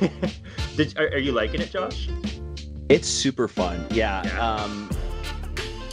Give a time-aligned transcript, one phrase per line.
[0.76, 2.08] Did are, are you liking it, Josh?
[2.88, 3.86] It's super fun.
[3.90, 4.22] Yeah.
[4.24, 4.54] Yeah.
[4.54, 4.88] Um,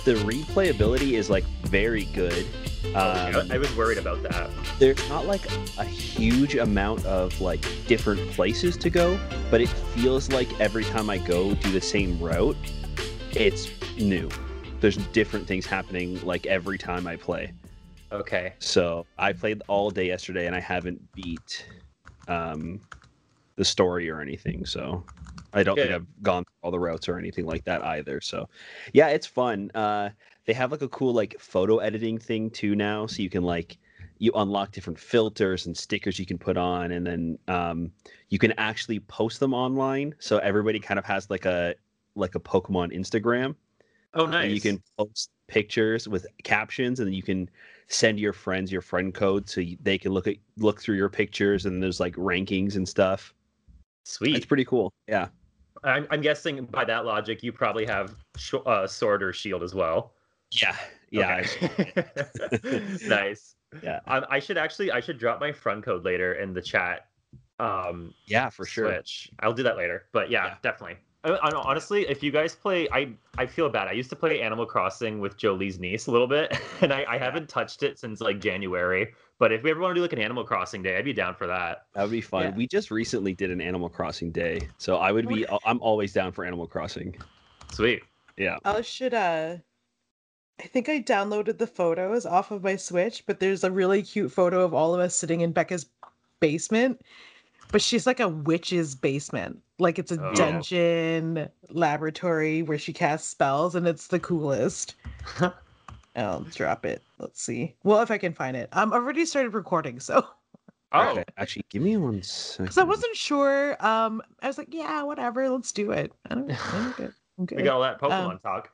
[0.06, 2.46] the replayability is like very good.
[2.88, 4.50] Um, I, I was worried about that.
[4.80, 5.46] there's not like
[5.78, 11.10] a huge amount of like different places to go, but it feels like every time
[11.10, 12.56] I go do the same route,
[13.32, 14.30] it's new.
[14.80, 17.52] There's different things happening like every time I play.
[18.12, 18.54] Okay.
[18.60, 21.66] So I played all day yesterday and I haven't beat
[22.28, 22.80] um,
[23.56, 24.66] the story or anything.
[24.66, 25.04] So
[25.54, 28.20] I don't think I've gone through all the routes or anything like that either.
[28.22, 28.50] So
[28.94, 29.72] yeah, it's fun.
[29.74, 30.10] Uh,
[30.46, 33.78] they have like a cool like photo editing thing too now, so you can like
[34.18, 37.92] you unlock different filters and stickers you can put on, and then um,
[38.30, 40.14] you can actually post them online.
[40.20, 41.76] So everybody kind of has like a
[42.16, 43.56] like a Pokemon Instagram.
[44.14, 44.52] Oh, And nice.
[44.52, 47.50] you can post pictures with captions, and then you can
[47.88, 51.10] send your friends your friend code so you, they can look at look through your
[51.10, 53.34] pictures, and there's like rankings and stuff.
[54.06, 54.36] Sweet.
[54.38, 54.94] It's pretty cool.
[55.08, 55.28] Yeah.
[55.84, 59.76] I'm, I'm guessing by that logic, you probably have sh- uh, sword or shield as
[59.76, 60.14] well.
[60.52, 60.76] Yeah.
[61.12, 61.44] Yeah.
[61.70, 62.04] Okay.
[63.08, 63.56] nice.
[63.84, 64.00] Yeah.
[64.08, 67.08] Um, I should actually I should drop my friend code later in the chat.
[67.60, 68.94] Um, Yeah, for sure.
[68.94, 69.30] Switch.
[69.40, 70.06] I'll do that later.
[70.12, 70.56] But yeah, Yeah.
[70.62, 70.98] definitely.
[71.24, 73.88] I, I, honestly, if you guys play, I I feel bad.
[73.88, 77.18] I used to play Animal Crossing with Jolie's niece a little bit, and I, I
[77.18, 79.14] haven't touched it since like January.
[79.38, 81.36] But if we ever want to do like an Animal Crossing day, I'd be down
[81.36, 81.88] for that.
[81.94, 82.44] That would be fun.
[82.44, 82.50] Yeah.
[82.52, 85.46] We just recently did an Animal Crossing day, so I would be.
[85.66, 87.16] I'm always down for Animal Crossing.
[87.72, 88.02] Sweet.
[88.38, 88.58] Yeah.
[88.64, 89.58] I should uh
[90.60, 94.32] I think I downloaded the photos off of my Switch, but there's a really cute
[94.32, 95.86] photo of all of us sitting in Becca's
[96.40, 97.02] basement.
[97.72, 99.60] But she's like a witch's basement.
[99.80, 100.34] Like it's a Oh.
[100.34, 104.96] dungeon laboratory where she casts spells and it's the coolest.
[106.16, 107.02] I'll drop it.
[107.20, 107.76] Let's see.
[107.84, 108.70] Well, if I can find it.
[108.72, 110.26] Um, I've already started recording, so
[110.92, 112.66] Oh, Actually, give me one second.
[112.66, 113.76] because I wasn't sure.
[113.86, 116.14] Um, I was like, yeah, whatever, let's do it.
[116.30, 117.14] I don't I'm good.
[117.38, 117.58] I'm good.
[117.58, 118.70] we got all that Pokemon Um, talk.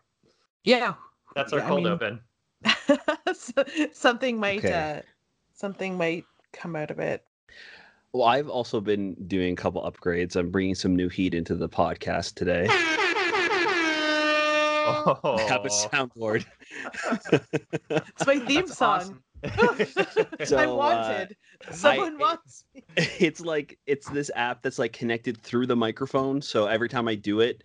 [0.63, 0.93] yeah,
[1.35, 2.19] That's our yeah, I cold mean- open.
[3.33, 3.63] So-
[3.93, 4.97] something might Okay.
[4.99, 5.01] uh
[5.53, 7.23] something might come out of it
[8.13, 10.35] Well, I've also been doing a couple upgrades.
[10.35, 12.67] I'm bringing some new heat into the podcast today.
[14.91, 16.45] Oh, I have a soundboard.
[17.31, 19.23] it's my theme That's song awesome.
[20.39, 21.35] i So, uh, wanted
[21.71, 22.83] someone wants me.
[22.97, 26.41] it's like it's this app that's like connected through the microphone.
[26.41, 27.63] So every time I do it,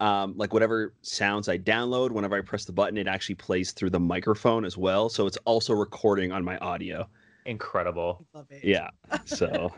[0.00, 3.90] um, like whatever sounds I download, whenever I press the button, it actually plays through
[3.90, 5.08] the microphone as well.
[5.08, 7.08] So it's also recording on my audio.
[7.44, 8.26] Incredible.
[8.34, 8.64] Love it.
[8.64, 8.88] Yeah.
[9.26, 9.72] So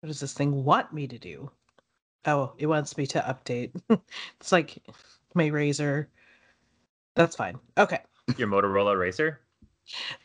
[0.00, 1.50] what does this thing want me to do
[2.26, 3.70] oh it wants me to update
[4.40, 4.78] it's like
[5.34, 6.08] my razor
[7.14, 8.00] that's fine okay
[8.36, 9.36] Your Motorola Razr?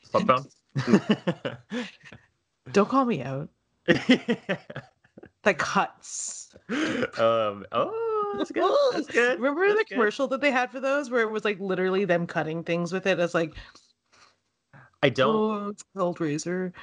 [0.12, 1.57] Flip phone?
[2.72, 3.50] don't call me out
[3.85, 8.72] that cuts um, oh, that's good.
[8.94, 9.40] That's good.
[9.40, 9.96] remember That's the good.
[9.96, 13.06] commercial that they had for those where it was like literally them cutting things with
[13.06, 13.53] it as like
[15.03, 16.73] I don't oh it's called razor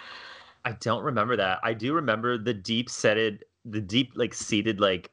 [0.64, 1.58] I don't remember that.
[1.62, 5.10] I do remember the deep setted, the deep like seated like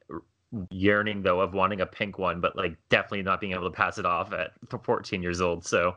[0.71, 3.97] yearning though of wanting a pink one, but like definitely not being able to pass
[3.97, 4.51] it off at
[4.83, 5.65] 14 years old.
[5.65, 5.95] So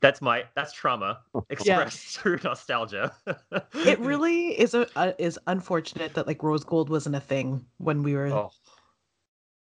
[0.00, 1.20] that's my that's trauma
[1.50, 3.12] expressed through nostalgia.
[3.74, 8.02] it really is a uh, is unfortunate that like rose gold wasn't a thing when
[8.02, 8.50] we were oh,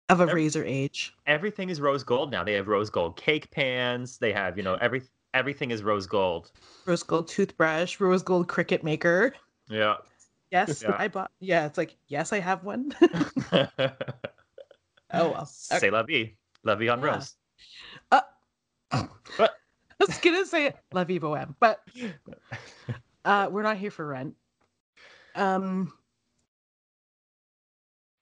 [0.09, 1.13] of a Ev- razor age.
[1.25, 2.43] everything is rose gold now.
[2.43, 4.17] They have rose gold cake pans.
[4.17, 5.01] They have you know every
[5.33, 6.51] everything is rose gold.
[6.85, 9.33] Rose gold toothbrush, rose gold cricket maker.
[9.69, 9.95] Yeah.
[10.51, 10.95] Yes, Yeah.
[10.97, 11.31] I bought.
[11.39, 12.93] Yeah, it's like yes, I have one.
[13.51, 13.67] oh
[15.11, 15.45] well.
[15.45, 17.05] Say la vie, la vie en Yeah.
[17.15, 17.35] rose.
[19.99, 21.81] I was gonna say La Vie Boheme, but
[23.25, 24.35] uh, we're not here for rent.
[25.35, 25.91] Um,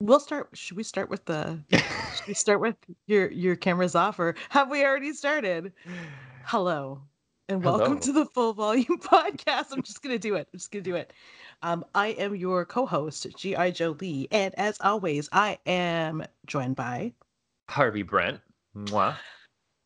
[0.00, 0.48] we'll start.
[0.54, 1.60] Should we start with the?
[1.70, 2.76] Should we start with
[3.06, 5.72] your your cameras off, or have we already started?
[6.44, 7.02] Hello,
[7.48, 8.00] and welcome Hello.
[8.00, 9.66] to the Full Volume Podcast.
[9.72, 10.48] I'm just gonna do it.
[10.52, 11.12] I'm just gonna do it.
[11.62, 13.70] Um, I am your co-host, G.I.
[13.72, 17.12] Joe Lee, and as always, I am joined by
[17.68, 18.40] Harvey Brent.
[18.76, 19.16] Mwah.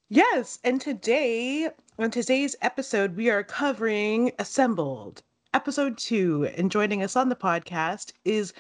[0.08, 5.22] Yes, and today, on today's episode, we are covering Assembled,
[5.54, 6.48] episode two.
[6.56, 8.52] And joining us on the podcast is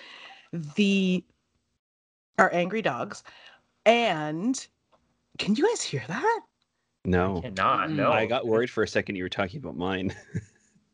[0.52, 1.24] the
[2.38, 3.24] our angry dogs.
[3.84, 4.64] And
[5.38, 6.40] can you guys hear that?
[7.04, 7.40] no.
[7.40, 7.88] Cannot.
[7.88, 7.96] Mm.
[7.96, 8.12] No.
[8.12, 10.14] I got worried for a second you were talking about mine.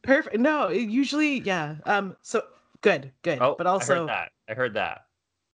[0.07, 0.39] Perfect.
[0.39, 1.77] No, it usually, yeah.
[1.85, 2.43] Um, so
[2.81, 3.39] good, good.
[3.41, 4.33] Oh, but also, I also, heard that.
[4.49, 5.07] I heard that.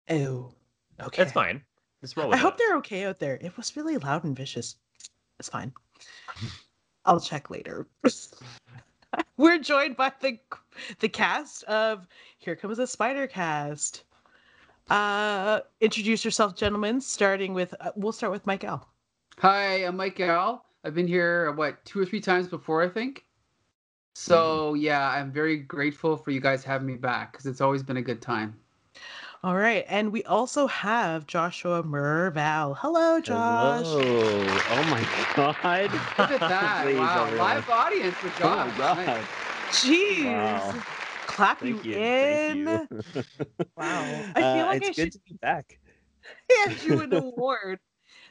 [0.10, 0.52] oh,
[1.02, 1.24] okay.
[1.24, 1.62] That's fine.
[2.02, 2.58] Just roll I with hope it.
[2.58, 3.36] they're okay out there.
[3.42, 4.76] It was really loud and vicious.
[5.40, 5.72] It's fine.
[7.06, 7.88] I'll check later.
[9.38, 10.40] We're joined by the
[11.00, 12.08] the cast of
[12.38, 14.04] Here Comes a Spider Cast.
[14.90, 17.00] Uh, introduce yourself, gentlemen.
[17.02, 18.88] Starting with, uh, we'll start with Mike L.
[19.40, 20.66] Hi, I'm Mike Al.
[20.84, 23.26] I've been here what two or three times before, I think.
[24.20, 27.96] So yeah, I'm very grateful for you guys having me back because it's always been
[27.96, 28.60] a good time.
[29.44, 32.76] All right, and we also have Joshua Merval.
[32.80, 33.86] Hello, Josh.
[33.88, 34.46] Hello.
[34.72, 35.04] Oh my
[35.36, 35.92] god.
[36.20, 36.84] Look at that!
[36.86, 37.66] Please, wow, everyone.
[37.66, 38.76] live audience for Oh Josh.
[38.78, 39.08] my Nice.
[39.08, 39.28] god.
[39.72, 40.26] Jeez.
[40.26, 40.84] Wow.
[41.28, 41.96] Clap Thank you you.
[41.96, 42.12] in.
[42.20, 42.90] Thank you.
[43.78, 44.26] Wow.
[44.36, 45.80] I feel Uh, like it's I good should to be back.
[46.50, 47.80] hand you an award.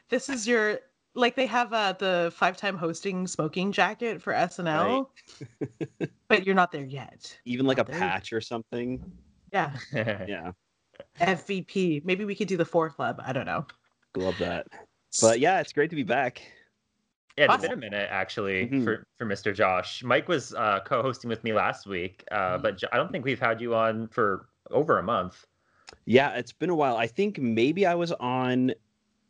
[0.09, 0.79] This is your
[1.15, 5.07] like they have uh, the five-time hosting smoking jacket for SNL,
[6.27, 7.37] but you're not there yet.
[7.45, 7.97] Even like a there.
[7.99, 9.11] patch or something.
[9.51, 10.51] Yeah, Yeah.
[11.19, 12.03] FVP.
[12.05, 13.21] Maybe we could do the four club.
[13.25, 13.65] I don't know.
[14.15, 14.67] Love that.
[15.21, 16.41] But yeah, it's great to be back.
[17.37, 18.83] Yeah, it's been a minute actually Mhm.
[18.83, 19.53] for, for Mr.
[19.53, 20.03] Josh.
[20.03, 22.61] Mike was uh, co-hosting with me last week, uh, Mhm.
[22.61, 25.45] but I don't think we've had you on for over a month.
[26.05, 26.97] Yeah, it's been a while.
[26.97, 28.73] I think maybe I was on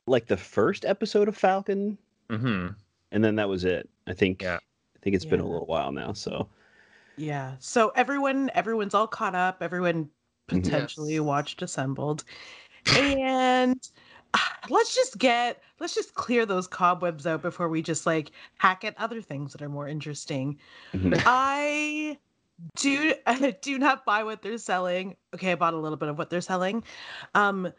[0.10, 1.98] like the first episode of Falcon,
[2.30, 2.70] hmm
[3.12, 3.90] and then that was it.
[4.08, 4.44] I think.
[4.44, 4.58] Yeah.
[4.58, 6.12] I think it's been a little while now.
[6.14, 6.50] So
[7.18, 7.56] Yeah.
[7.60, 9.62] So everyone, everyone's all caught up.
[9.62, 10.10] Everyone
[10.52, 10.64] Mhm.
[10.64, 11.22] potentially Yes.
[11.22, 12.24] watched Assembled,
[12.96, 13.78] and
[14.70, 18.98] let's just get let's just clear those cobwebs out before we just like hack at
[19.00, 20.60] other things that are more interesting.
[20.94, 21.22] Mhm.
[21.26, 22.18] I
[22.78, 25.16] do I do not buy what they're selling.
[25.36, 26.84] Okay, I bought a little bit of what they're selling.
[27.36, 27.74] Um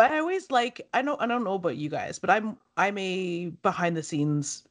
[0.00, 2.96] but I always like I don't I don't know about you guys, but I'm I'm
[2.96, 4.64] a behind the scenes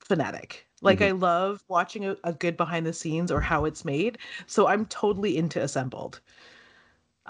[0.00, 0.66] fanatic.
[0.82, 1.22] Like I mm-hmm.
[1.22, 4.18] love watching a, a good behind the scenes or how it's made.
[4.48, 6.20] So I'm totally into assembled.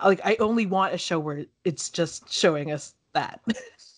[0.03, 3.43] Like I only want a show where it's just showing us that.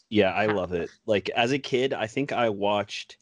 [0.09, 0.91] yeah, I love it.
[1.07, 3.17] Like as a kid, I think I watched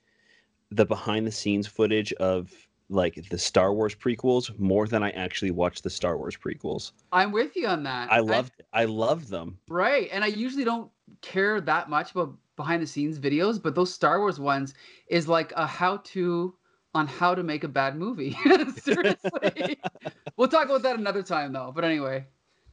[0.71, 2.51] the behind the scenes footage of
[2.89, 6.93] like the Star Wars prequels more than I actually watched the Star Wars prequels.
[7.13, 8.13] I'm with you on that.
[8.13, 9.59] I loved I loved them.
[9.69, 10.09] Right.
[10.13, 10.91] And I usually don't
[11.21, 14.75] care that much about behind the scenes videos, but those Star Wars ones
[15.09, 16.55] is like a how to
[16.95, 18.37] on how to make a bad movie.
[18.83, 19.79] Seriously.
[20.37, 21.73] we'll talk about that another time though.
[21.75, 22.25] But anyway.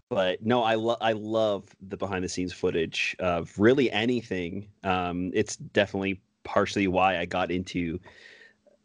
[0.10, 5.32] but no i love i love the behind the scenes footage of really anything um
[5.34, 8.00] it's definitely partially why i got into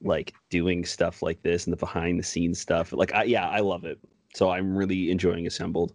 [0.02, 3.60] like doing stuff like this and the behind the scenes stuff like I, yeah i
[3.60, 3.98] love it
[4.34, 5.92] so i'm really enjoying assembled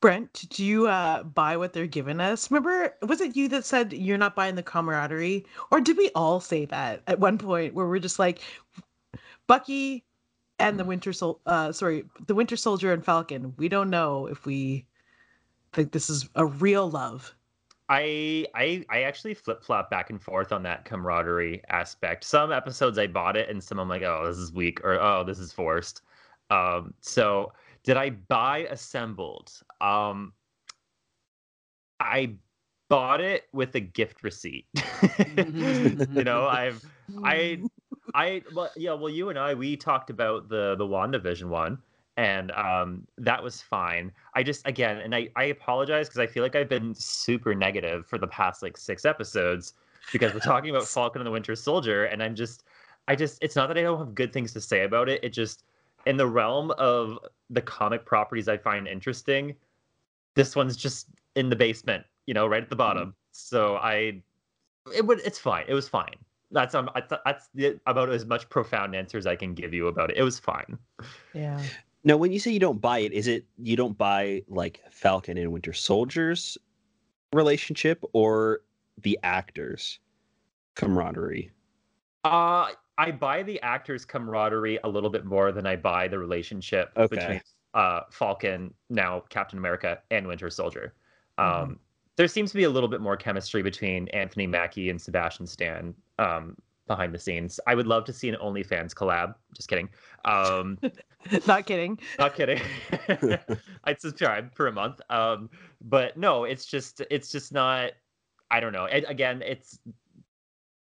[0.00, 2.50] Brent, did you uh, buy what they're giving us?
[2.50, 5.46] Remember, was it you that said you're not buying the camaraderie?
[5.70, 8.42] Or did we all say that at one point where we're just like,
[9.46, 10.04] Bucky
[10.58, 14.44] and the Winter Sol- uh, sorry, the Winter Soldier and Falcon, we don't know if
[14.44, 14.84] we
[15.72, 17.34] think this is a real love.
[17.94, 22.24] I I I actually flip flop back and forth on that camaraderie aspect.
[22.24, 25.22] Some episodes I bought it, and some I'm like, oh, this is weak, or oh,
[25.22, 26.02] this is forced.
[26.50, 27.52] Um, so
[27.84, 29.52] did I buy assembled?
[29.80, 30.32] Um,
[32.00, 32.34] I
[32.88, 34.66] bought it with a gift receipt.
[35.36, 36.84] you know, I've
[37.22, 37.60] I
[38.12, 41.78] I well yeah, well you and I we talked about the the WandaVision one
[42.16, 44.12] and um that was fine.
[44.34, 48.06] I just again and I I apologize because I feel like I've been super negative
[48.06, 49.74] for the past like 6 episodes
[50.12, 52.64] because we're talking about Falcon and the Winter Soldier and I'm just
[53.08, 55.22] I just it's not that I don't have good things to say about it.
[55.24, 55.64] It just
[56.06, 57.18] in the realm of
[57.50, 59.54] the comic properties I find interesting,
[60.34, 63.14] this one's just in the basement, you know, right at the bottom.
[63.32, 64.22] So I
[64.94, 65.64] it would it's fine.
[65.68, 66.14] It was fine.
[66.50, 69.74] That's um I th- that's the, about as much profound answer as I can give
[69.74, 70.16] you about it.
[70.16, 70.78] It was fine.
[71.32, 71.60] Yeah.
[72.04, 75.36] Now when you say you don't buy it is it you don't buy like falcon
[75.38, 76.58] and winter soldiers
[77.32, 78.60] relationship or
[78.98, 80.00] the actors
[80.76, 81.52] camaraderie
[82.24, 86.96] Uh I buy the actors' camaraderie a little bit more than I buy the relationship
[86.96, 87.10] Okay.
[87.10, 87.40] between
[87.74, 90.94] uh Falcon, now Captain America, and Winter Soldier.
[91.38, 91.78] Um Mhm.
[92.16, 95.94] there seems to be a little bit more chemistry between Anthony Mackie and Sebastian Stan
[96.18, 97.58] um behind the scenes.
[97.66, 99.34] I would love to see an OnlyFans collab.
[99.54, 99.88] Just kidding.
[100.24, 100.78] Um
[101.46, 101.98] Not kidding.
[102.18, 102.60] Not kidding.
[103.84, 105.00] I'd subscribe for a month.
[105.10, 105.50] Um,
[105.80, 107.92] but no, it's just it's just not.
[108.50, 108.86] I don't know.
[108.86, 109.78] And again, it's.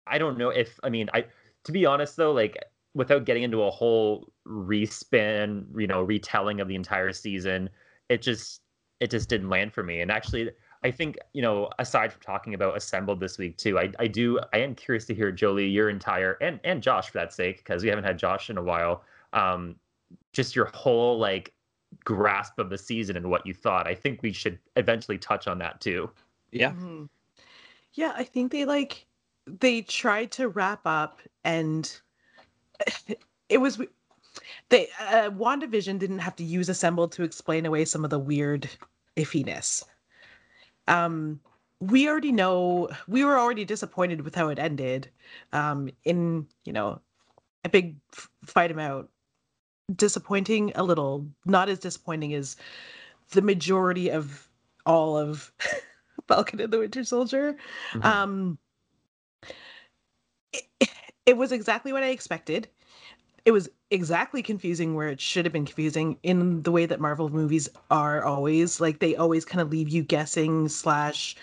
[0.06, 1.24] I don't know if I mean I.
[1.64, 2.58] To be honest though, like
[2.94, 7.70] without getting into a whole respin, you know, retelling of the entire season,
[8.08, 8.60] it just
[9.00, 10.00] it just didn't land for me.
[10.00, 10.50] And actually,
[10.84, 14.38] I think you know, aside from talking about assembled this week too, I I do
[14.52, 17.82] I am curious to hear Jolie your entire and and Josh for that sake because
[17.82, 19.02] we haven't had Josh in a while.
[19.32, 19.76] Um,
[20.32, 21.54] just your whole like
[22.04, 23.86] grasp of the season and what you thought.
[23.86, 26.10] I think we should eventually touch on that too.
[26.52, 27.08] yeah Mhm.
[27.94, 29.06] Yeah, I think they like
[29.46, 32.00] they tried to wrap up and
[33.48, 33.80] it was
[34.68, 38.68] they uh, WandaVision didn't have to use assembled to explain away some of the weird
[39.16, 39.84] iffiness.
[40.88, 41.40] Um,
[41.80, 45.10] we already know we were already disappointed with how it ended.
[45.52, 47.00] Um, in you know,
[47.64, 49.08] a big f- fight him out.
[49.94, 52.56] Disappointing a little, not as disappointing as
[53.30, 54.48] the majority of
[54.86, 55.52] all of
[56.28, 57.56] Falcon and the Winter Soldier.
[57.92, 58.04] Mhm.
[58.04, 58.58] Um,
[60.52, 60.64] it,
[61.26, 62.68] it was exactly what I expected.
[63.44, 67.28] It was exactly confusing where it should have been confusing in the way that Marvel
[67.28, 68.80] movies are always.
[68.80, 71.36] Like they always kind of leave you guessing slash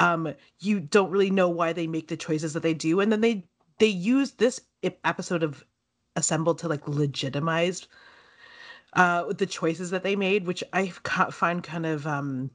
[0.00, 3.00] um you don't really know why they make the choices that they do.
[3.00, 3.44] And then they
[3.78, 4.60] they use this
[5.04, 5.64] episode of
[6.16, 7.88] assembled to like legitimize
[8.92, 12.50] uh the choices that they made which i find kind of um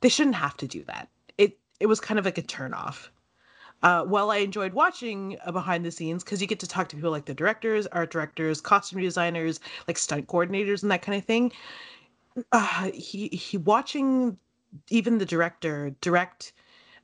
[0.00, 1.08] they shouldn't have to do that.
[1.38, 3.10] It it was kind of like a turn off
[3.82, 6.96] uh, while I enjoyed watching uh, behind the scenes, because you get to talk to
[6.96, 11.24] people like the directors, art directors, costume designers, like stunt coordinators, and that kind of
[11.24, 11.52] thing.
[12.52, 14.38] Uh, he he watching
[14.90, 16.52] even the director direct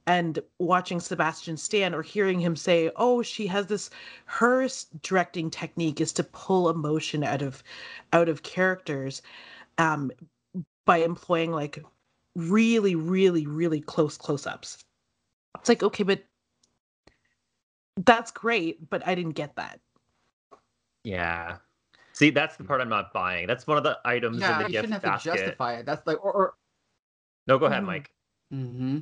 [0.07, 3.91] and watching Sebastian Stan or hearing him say, "Oh, she has this
[4.27, 4.69] her
[5.03, 7.63] directing technique is to pull emotion out of
[8.13, 9.23] out of characters
[9.79, 10.11] um
[10.87, 11.83] by employing like
[12.37, 14.85] really really really close close-ups."
[15.59, 16.25] It's like, "Okay, but
[18.05, 19.81] that's great, but I didn't get that."
[21.05, 21.59] Yeah.
[22.13, 23.47] See, that's the part I'm not buying.
[23.47, 25.31] That's one of the items Yeah, in you the gift shouldn't have to basket.
[25.31, 25.87] justify it.
[25.87, 26.55] That's like or, or
[27.47, 27.87] No, go ahead, Mhm.
[27.87, 28.11] Mike.
[28.51, 28.99] hmm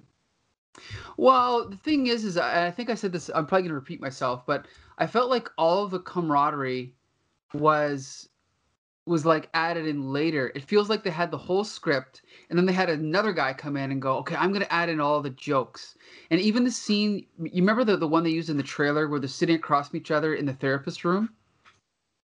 [1.16, 3.30] Well, the thing is, is I I think I said this.
[3.34, 4.66] I'm probably gonna repeat myself, but
[4.98, 6.94] I felt like all of the camaraderie
[7.52, 8.28] was
[9.06, 10.50] was like added in later.
[10.54, 13.76] It feels like they had the whole script, and then they had another guy come
[13.76, 15.96] in and go, "Okay, I'm gonna add in all the jokes."
[16.30, 19.20] And even the scene, you remember the the one they used in the trailer where
[19.20, 21.30] they're sitting across from each other in the therapist room,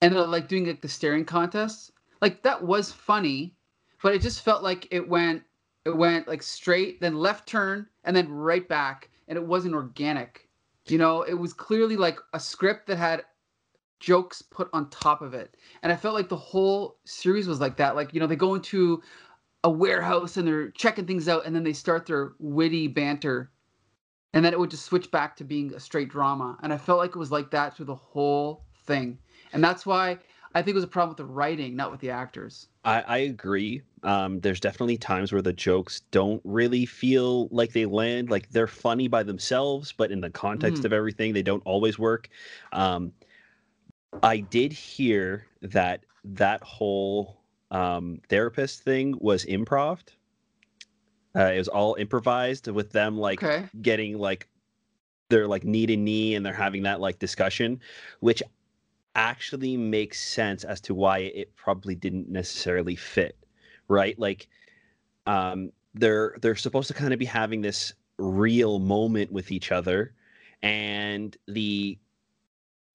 [0.01, 1.91] and they're like doing like the staring contest.
[2.21, 3.55] Like that was funny,
[4.01, 5.43] but it just felt like it went
[5.85, 10.49] it went like straight, then left turn, and then right back, and it wasn't organic.
[10.87, 13.23] You know, it was clearly like a script that had
[13.99, 15.55] jokes put on top of it.
[15.83, 17.95] And I felt like the whole series was like that.
[17.95, 19.01] Like, you know, they go into
[19.63, 23.51] a warehouse and they're checking things out, and then they start their witty banter.
[24.33, 26.57] And then it would just switch back to being a straight drama.
[26.61, 29.17] And I felt like it was like that through the whole thing.
[29.53, 30.19] And that's why
[30.53, 32.67] I think it was a problem with the writing, not with the actors.
[32.83, 33.81] I, I agree.
[34.03, 38.29] Um, there's definitely times where the jokes don't really feel like they land.
[38.29, 40.85] Like they're funny by themselves, but in the context Mhm.
[40.85, 42.29] of everything, they don't always work.
[42.73, 43.11] Um,
[44.23, 49.99] I did hear that that whole um, therapist thing was improv.
[51.35, 53.69] Uh, it was all improvised with them like Okay.
[53.81, 54.47] getting like
[55.29, 57.81] they're like knee to knee and they're having that like discussion,
[58.21, 58.41] which
[59.15, 63.37] actually makes sense as to why it probably didn't necessarily fit,
[63.87, 64.17] right?
[64.19, 64.47] Like
[65.27, 70.13] um they're they're supposed to kind of be having this real moment with each other
[70.61, 71.99] and the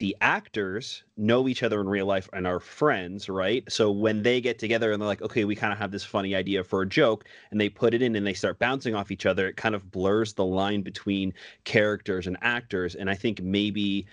[0.01, 3.71] the actors know each other in real life and are friends, right?
[3.71, 6.35] So when they get together and they're like, okay, we kind of have this funny
[6.35, 9.27] idea for a joke, and they put it in and they start bouncing off each
[9.27, 12.95] other, it kind of blurs the line between characters and actors.
[12.95, 14.07] And I think maybe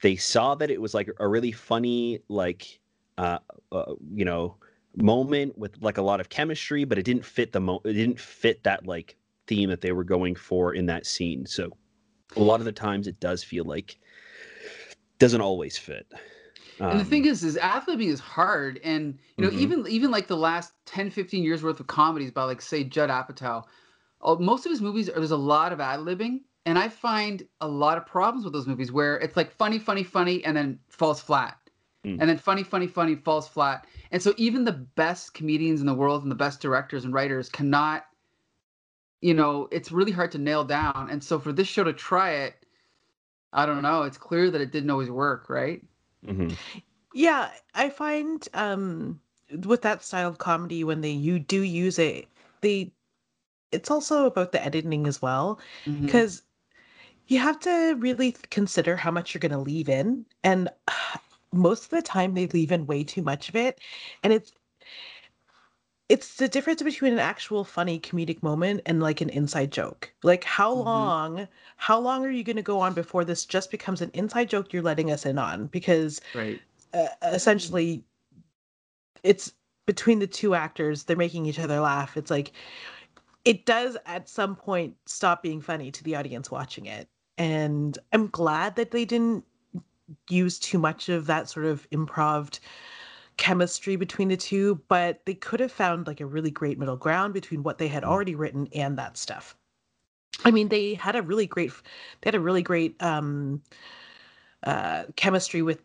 [0.00, 2.78] they saw that it was like a really funny, like,
[3.18, 3.38] uh,
[3.72, 4.56] uh you know,
[4.96, 8.20] moment with like a lot of chemistry, but it didn't fit the mo, it didn't
[8.20, 9.16] fit that like
[9.48, 11.46] theme that they were going for in that scene.
[11.46, 11.76] So
[12.36, 13.98] a lot of the times it does feel like
[15.18, 16.06] doesn't always fit.
[16.80, 19.58] and the thing Um, is is ad-libbing is hard and you know Mhm.
[19.58, 23.10] even even like the last 10 15 years worth of comedies by like say judd
[23.10, 23.64] apatow
[24.22, 27.68] uh, most of his movies are there's a lot of ad-libbing and i find a
[27.68, 31.20] lot of problems with those movies where it's like funny funny funny and then falls
[31.20, 31.56] flat
[32.04, 32.18] Mm.
[32.20, 35.94] and then funny funny funny falls flat and so even the best comedians in the
[35.94, 38.06] world and the best directors and writers cannot
[39.20, 42.30] you know it's really hard to nail down and so for this show to try
[42.30, 42.61] it
[43.52, 44.02] i don't know.
[44.02, 45.82] It's clear that it didn't always work right?
[46.26, 46.58] Mhm.
[47.14, 49.20] Yeah, I find um
[49.66, 52.28] with that style of comedy when they you do use it,
[52.62, 52.92] they
[53.72, 55.60] it's also about the editing as well.
[56.06, 56.42] Because
[57.28, 60.70] you have to really consider how much you're going to leave in and
[61.52, 63.80] most of the time they leave in way too much of it
[64.22, 64.52] and it's
[66.12, 70.12] it's the difference between an actual funny comedic moment and like an inside joke.
[70.22, 70.84] Like how Mhm.
[70.84, 74.50] long how long are you going to go on before this just becomes an inside
[74.50, 76.60] joke you're letting us in on because right
[76.92, 78.04] uh, essentially
[79.22, 79.54] it's
[79.86, 82.52] between the two actors they're making each other laugh it's like
[83.46, 88.28] it does at some point stop being funny to the audience watching it and i'm
[88.28, 89.44] glad that they didn't
[90.28, 92.58] use too much of that sort of improv
[93.42, 97.34] chemistry between the two, but they could have found like a really great middle ground
[97.34, 99.56] between what they had already written and that stuff.
[100.44, 101.72] I mean, they had a really great
[102.20, 103.60] they had a really great um
[104.62, 105.80] uh chemistry with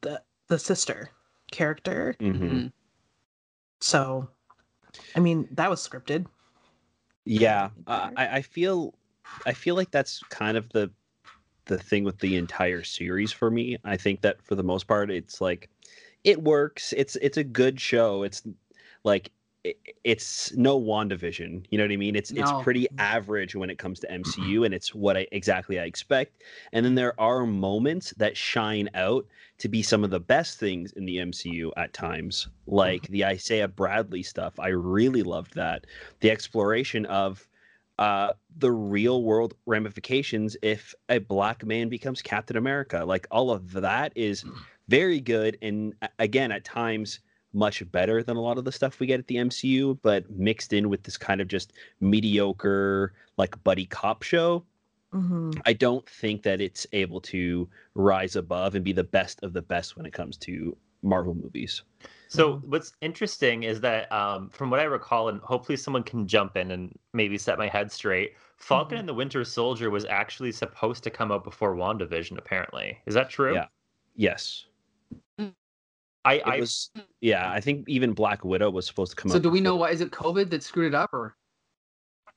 [0.00, 1.10] the the sister
[1.52, 2.16] character.
[2.18, 2.40] Mhm.
[2.40, 2.72] Mhm.
[3.80, 4.28] So
[5.14, 6.26] I mean, that was scripted.
[7.24, 8.10] Yeah, uh.
[8.16, 8.94] I, I feel,
[9.46, 10.90] I feel like that's kind of the,
[11.66, 13.76] the thing with the entire series for me.
[13.84, 15.70] I think that for the most part, it's like,
[16.26, 16.92] it works.
[16.96, 18.24] It's it's a good show.
[18.24, 18.42] It's
[19.04, 19.30] like
[19.62, 21.64] it, it's no Wandavision.
[21.70, 22.16] You know what I mean?
[22.16, 22.42] It's No.
[22.42, 23.00] it's pretty mm-hmm.
[23.00, 24.42] average when it comes to mm-hmm.
[24.42, 26.42] MCU, and it's what I exactly I expect.
[26.72, 29.24] And then there are moments that shine out
[29.58, 33.12] to be some of the best things in the MCU at times, like mm-hmm.
[33.12, 34.58] the Isaiah Bradley stuff.
[34.58, 35.86] I really loved that.
[36.20, 37.46] The exploration of
[37.98, 43.04] uh, the real world ramifications if a black man becomes Captain America.
[43.04, 44.52] Like all of that is mm.
[44.88, 45.58] Very good.
[45.62, 47.20] And again, at times,
[47.52, 50.72] much better than a lot of the stuff we get at the MCU, but mixed
[50.74, 54.64] in with this kind of just mediocre, like buddy cop show.
[55.12, 59.52] hmm I don't think that it's able to rise above and be the best of
[59.52, 61.82] the best when it comes to Marvel movies.
[62.28, 66.56] So what's interesting is that um, from what I recall, and hopefully someone can jump
[66.56, 68.34] in and maybe set my head straight.
[68.58, 69.00] Falcon Mhm.
[69.00, 72.98] and the Winter Soldier was actually supposed to come out before WandaVision, apparently.
[73.06, 73.54] Is that true?
[73.54, 73.68] Yeah.
[74.16, 74.66] Yes.
[76.26, 76.90] I, I was
[77.20, 79.34] yeah, I think even Black Widow was supposed to come up.
[79.34, 79.42] So out.
[79.44, 79.90] do we know why?
[79.90, 81.36] Is it COVID that screwed it up, or?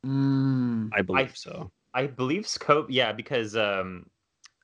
[0.05, 0.89] Mm.
[0.93, 1.71] I believe so.
[1.93, 4.05] I believe Scope, yeah, because um,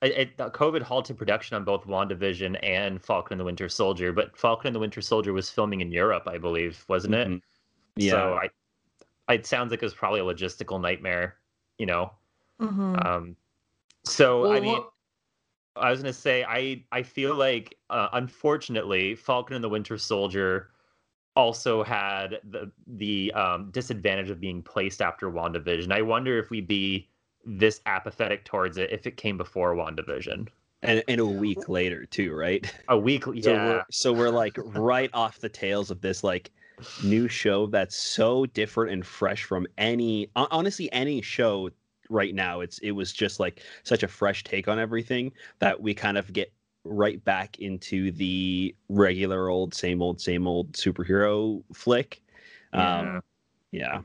[0.00, 4.12] it, it, the COVID halted production on both WandaVision and Falcon and the Winter Soldier,
[4.12, 7.28] but Falcon and the Winter Soldier was filming in Europe, I believe, wasn't it?
[7.28, 7.42] Mhm.
[7.96, 8.12] Yeah.
[8.12, 8.48] So I,
[9.28, 11.36] I, it sounds like it was probably a logistical nightmare,
[11.78, 12.12] you know.
[12.60, 13.36] hmm Um,
[14.04, 14.92] so I mean, what-
[15.78, 20.70] I was gonna say I I feel like uh, unfortunately Falcon and the Winter Soldier
[21.34, 25.92] also had the the um, disadvantage of being placed after WandaVision.
[25.92, 27.08] I wonder if we'd be
[27.44, 30.48] this apathetic towards it if it came before WandaVision.
[30.82, 32.72] and, and a week later too, right?
[32.88, 33.66] A week, So yeah.
[33.66, 36.50] we're so we're like right off the tails of this like
[37.04, 41.70] new show that's so different and fresh from any honestly any show
[42.08, 42.60] right now.
[42.60, 46.32] It's it was just like such a fresh take on everything that we kind of
[46.32, 46.52] get
[46.84, 52.22] right back into the regular old same old same old superhero flick.
[52.72, 52.98] Yeah.
[52.98, 53.22] Um
[53.72, 54.00] yeah.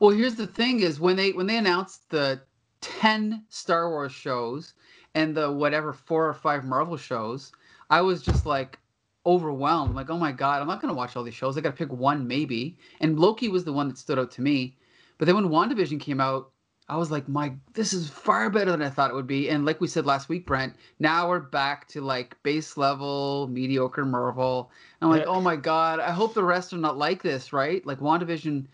[0.00, 2.40] Well, here's the thing: is when they when they announced the
[2.80, 4.74] ten Star Wars shows
[5.14, 7.52] and the whatever four or five Marvel shows,
[7.90, 8.78] I was just like
[9.24, 9.94] overwhelmed.
[9.94, 11.56] Like, oh my god, I'm not gonna watch all these shows.
[11.56, 12.76] I gotta pick one maybe.
[13.00, 14.76] And Loki was the one that stood out to me.
[15.18, 16.50] But then when WandaVision came out,
[16.88, 19.48] I was like, my, this is far better than I thought it would be.
[19.48, 24.04] And like we said last week, Brent, now we're back to like base level mediocre
[24.04, 24.70] Marvel.
[25.00, 25.32] And I'm like, Yeah.
[25.32, 27.84] oh my god, I hope the rest are not like this, right?
[27.86, 28.66] Like WandaVision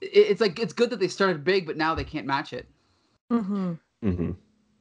[0.00, 2.68] it- it's like it's good that they started big, but now they can't match it.
[3.30, 4.32] hmm hmm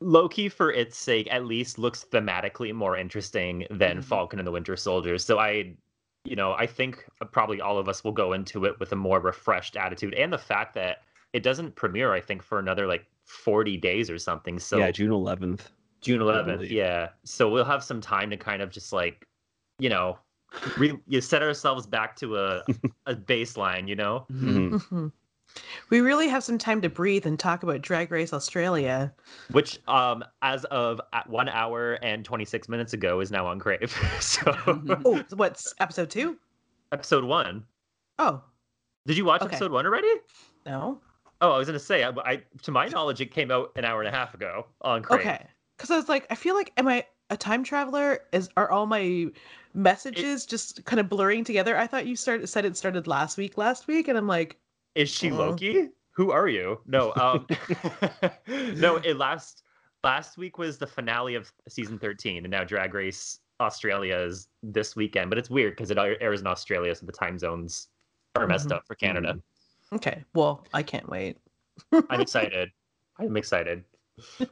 [0.02, 4.04] Loki, for its sake, at least looks thematically more interesting than Mhm.
[4.04, 5.18] Falcon and the Winter Soldier.
[5.18, 5.76] So I,
[6.24, 9.20] you know, I think probably all of us will go into it with a more
[9.20, 13.78] refreshed attitude, and the fact that it doesn't premiere, I think, for another like forty
[13.78, 14.60] days or something.
[14.60, 15.72] So yeah, June eleventh.
[16.02, 17.10] June 11th, yeah.
[17.26, 19.28] So we'll have some time to kind of just like,
[19.80, 20.18] you know,
[20.78, 22.64] re- you set ourselves back to a
[23.06, 24.26] a baseline, you know.
[24.30, 25.08] hmm hmm
[25.90, 29.14] We really have some time to breathe and talk about Drag Race Australia.
[29.52, 33.60] Which, um, as of at one hour and twenty six minutes ago, is now on
[33.60, 33.94] Crave.
[34.22, 34.54] so
[35.04, 36.38] Oh, what's episode two?
[36.94, 37.66] episode one.
[38.20, 38.42] Oh,
[39.06, 39.50] Did you watch Okay.
[39.50, 40.14] episode one already?
[40.66, 41.02] no.
[41.42, 44.02] Oh, I was gonna say, I, I to my knowledge, it came out an hour
[44.02, 45.22] and a half ago on Crave.
[45.22, 45.46] Okay.
[45.78, 48.20] Because I was like, I feel like, am I a time traveler?
[48.34, 49.28] Is are all my
[49.74, 51.78] messages just kind of blurring together?
[51.78, 54.58] I thought you started said it started last week, last week, and I'm like,
[54.96, 55.32] Is she.
[55.32, 55.90] Loki?
[56.12, 56.82] Who are you?
[56.86, 57.48] No, um,
[58.76, 58.98] no.
[58.98, 59.64] It last
[60.04, 64.98] last week was the finale of season thirteen, and now Drag Race Australia is this
[64.98, 65.30] weekend.
[65.30, 67.88] But it's weird because it airs in Australia, so the time zones
[68.36, 68.74] are messed Mhm.
[68.76, 69.40] up for Canada.
[69.94, 71.38] Okay, well, I can't wait.
[72.10, 72.72] I'm excited.
[73.20, 73.84] I'm excited.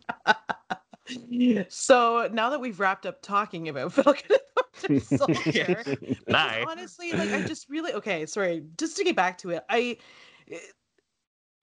[1.69, 5.83] So now that we've wrapped up talking about Falcon and the Winter Soldier,
[6.27, 6.65] Bye.
[6.67, 8.25] honestly, like I just really okay.
[8.25, 9.97] Sorry, just to get back to it, I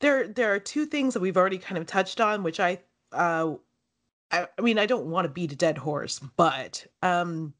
[0.01, 2.81] there there are two things that we've already kind of touched on, which I
[3.13, 3.55] uh,
[4.31, 7.53] I, I mean I don't want to beat a dead horse, but um,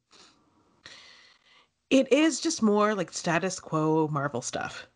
[1.89, 4.87] it is just more like status quo Marvel stuff,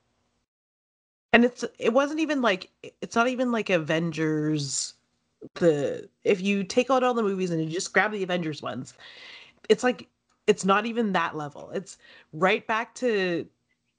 [1.34, 2.70] and it's it wasn't even like
[3.02, 4.94] it's not even like Avengers.
[5.56, 8.94] The if you take out all the movies and you just grab the Avengers ones,
[9.70, 10.08] it's like
[10.48, 11.72] it's not even that level.
[11.72, 11.98] It's
[12.34, 13.48] right back to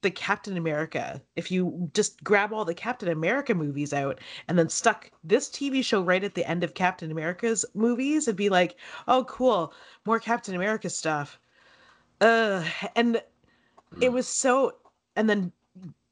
[0.01, 1.21] the Captain America.
[1.35, 5.83] If you just grab all the Captain America movies out and then stuck this TV
[5.83, 8.75] show right at the end of Captain America's movies, it'd be like,
[9.07, 9.73] oh, cool,
[10.05, 11.39] more Captain America stuff.
[12.19, 12.63] Uh,
[12.95, 13.21] and
[14.01, 14.73] it was so,
[15.15, 15.51] and then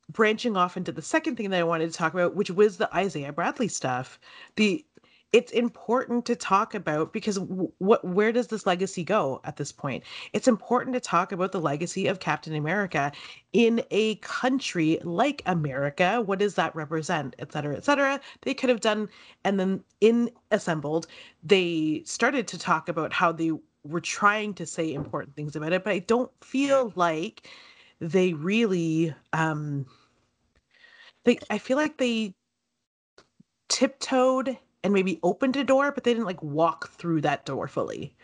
[0.09, 2.93] branching off into the second thing that I wanted to talk about, which was the
[2.95, 4.19] Isaiah Bradley stuff.
[4.55, 4.85] The
[5.31, 10.03] it's important to talk about because what where does this legacy go at this point?
[10.33, 13.11] It's important to talk about the legacy of captain america
[13.53, 16.21] in a country like america.
[16.21, 18.19] What does that represent et cetera et cetera?
[18.41, 19.07] They could have done
[19.43, 21.05] and then in assembled
[21.43, 23.51] they started to talk about how they
[23.83, 27.47] were trying to say important things about it but i don't feel like
[28.01, 29.85] they really um
[31.29, 32.33] they i feel like they
[33.69, 38.15] tiptoed and maybe opened a door, but they didn't like walk through that door fully.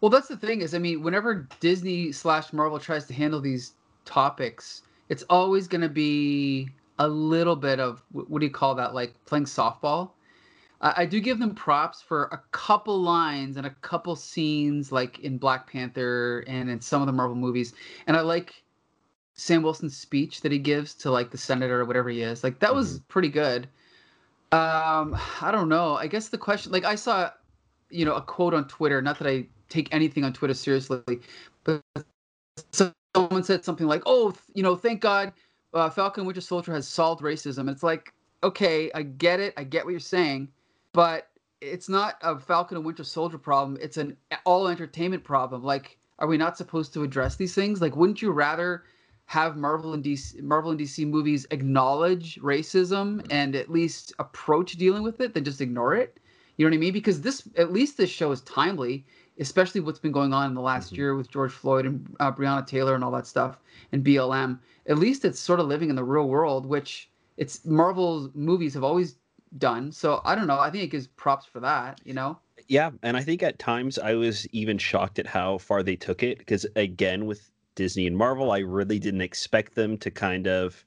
[0.00, 3.72] Well, that's the thing is, I mean, whenever Disney slash Marvel tries to handle these
[4.04, 8.94] topics, it's always going to be a little bit of what do you call that?
[8.94, 10.10] Like playing softball.
[10.80, 15.20] I, I do give them props for a couple lines and a couple scenes, like
[15.20, 17.74] in Black Panther and in some of the Marvel movies.
[18.08, 18.61] And I like
[19.34, 22.44] Sam Wilson's speech that he gives to like the senator or whatever he is.
[22.44, 22.76] Like that mm-hmm.
[22.76, 23.68] was pretty good.
[24.52, 25.96] Um, I don't know.
[25.96, 27.30] I guess the question, like, I saw,
[27.88, 29.00] you know, a quote on Twitter.
[29.00, 31.00] Not that I take anything on Twitter seriously,
[31.64, 31.80] but
[32.70, 35.32] someone said something like, "Oh, you know, thank God,
[35.72, 39.54] uh, Falcon Winter Soldier has solved racism." It's like, okay, I get it.
[39.56, 40.48] I get what you're saying,
[40.92, 41.28] but
[41.62, 43.78] it's not a Falcon and Winter Soldier problem.
[43.80, 45.62] It's an all entertainment problem.
[45.62, 47.80] Like, are we not supposed to address these things?
[47.80, 48.84] Like, wouldn't you rather
[49.32, 55.02] have Marvel and DC Marvel and DC movies acknowledge racism and at least approach dealing
[55.02, 56.20] with it than just ignore it.
[56.58, 56.92] You know what I mean?
[56.92, 59.06] Because this at least this show is timely,
[59.38, 60.96] especially what's been going on in the last mm-hmm.
[60.96, 63.56] year with George Floyd and uh, Breonna Taylor and all that stuff
[63.92, 64.58] and BLM.
[64.86, 68.84] At least it's sort of living in the real world, which it's Marvel's movies have
[68.84, 69.16] always
[69.56, 69.92] done.
[69.92, 70.60] So I don't know.
[70.60, 72.02] I think it gives props for that.
[72.04, 72.38] You know.
[72.68, 76.22] Yeah, and I think at times I was even shocked at how far they took
[76.22, 78.52] it because again with Disney and Marvel.
[78.52, 80.84] I really didn't expect them to kind of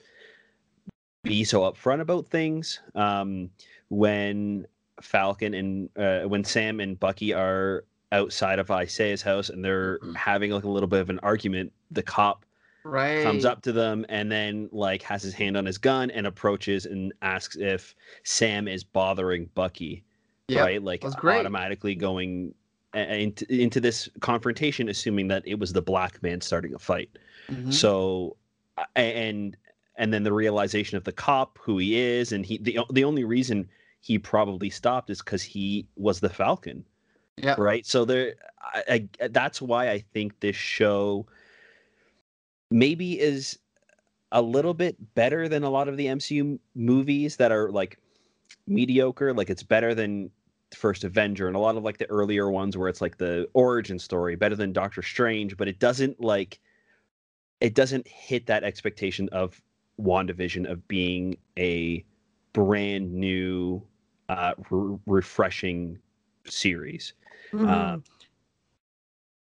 [1.23, 2.79] be so upfront about things.
[2.93, 3.49] Um,
[3.89, 4.65] when
[5.01, 10.13] Falcon and uh, when Sam and Bucky are outside of Isaiah's house and they're mm-hmm.
[10.13, 12.45] having like a little bit of an argument, the cop
[12.83, 13.23] right.
[13.23, 16.85] comes up to them and then like has his hand on his gun and approaches
[16.85, 20.03] and asks if Sam is bothering Bucky.
[20.47, 20.63] Yep.
[20.63, 22.53] Right, like automatically going
[22.95, 27.09] into, into this confrontation, assuming that it was the black man starting a fight.
[27.49, 27.71] Mm-hmm.
[27.71, 28.37] So,
[28.95, 29.55] and
[29.97, 33.23] and then the realization of the cop who he is, and he the the only
[33.23, 33.69] reason
[34.01, 36.85] he probably stopped is because he was the Falcon.
[37.37, 37.55] Yeah.
[37.57, 37.85] Right.
[37.85, 41.25] So there, I, I, that's why I think this show
[42.71, 43.59] maybe is
[44.31, 47.97] a little bit better than a lot of the MCU movies that are like
[48.67, 49.33] mediocre.
[49.33, 50.29] Like it's better than
[50.75, 53.99] first Avenger and a lot of like the earlier ones where it's like the origin
[53.99, 56.59] story better than Doctor Strange, but it doesn't like
[57.61, 59.61] it doesn't hit that expectation of
[59.99, 62.03] WandaVision of being a
[62.53, 63.81] brand new
[64.29, 65.97] uh re- refreshing
[66.45, 67.13] series.
[67.51, 67.69] Mm-hmm.
[67.69, 67.97] Uh,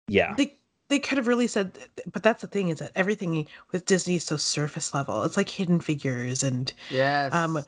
[0.07, 0.33] yeah.
[0.35, 0.57] They
[0.89, 1.77] they could have really said
[2.11, 5.23] but that's the thing is that everything with Disney is so surface level.
[5.23, 7.33] It's like hidden figures and yes.
[7.33, 7.63] um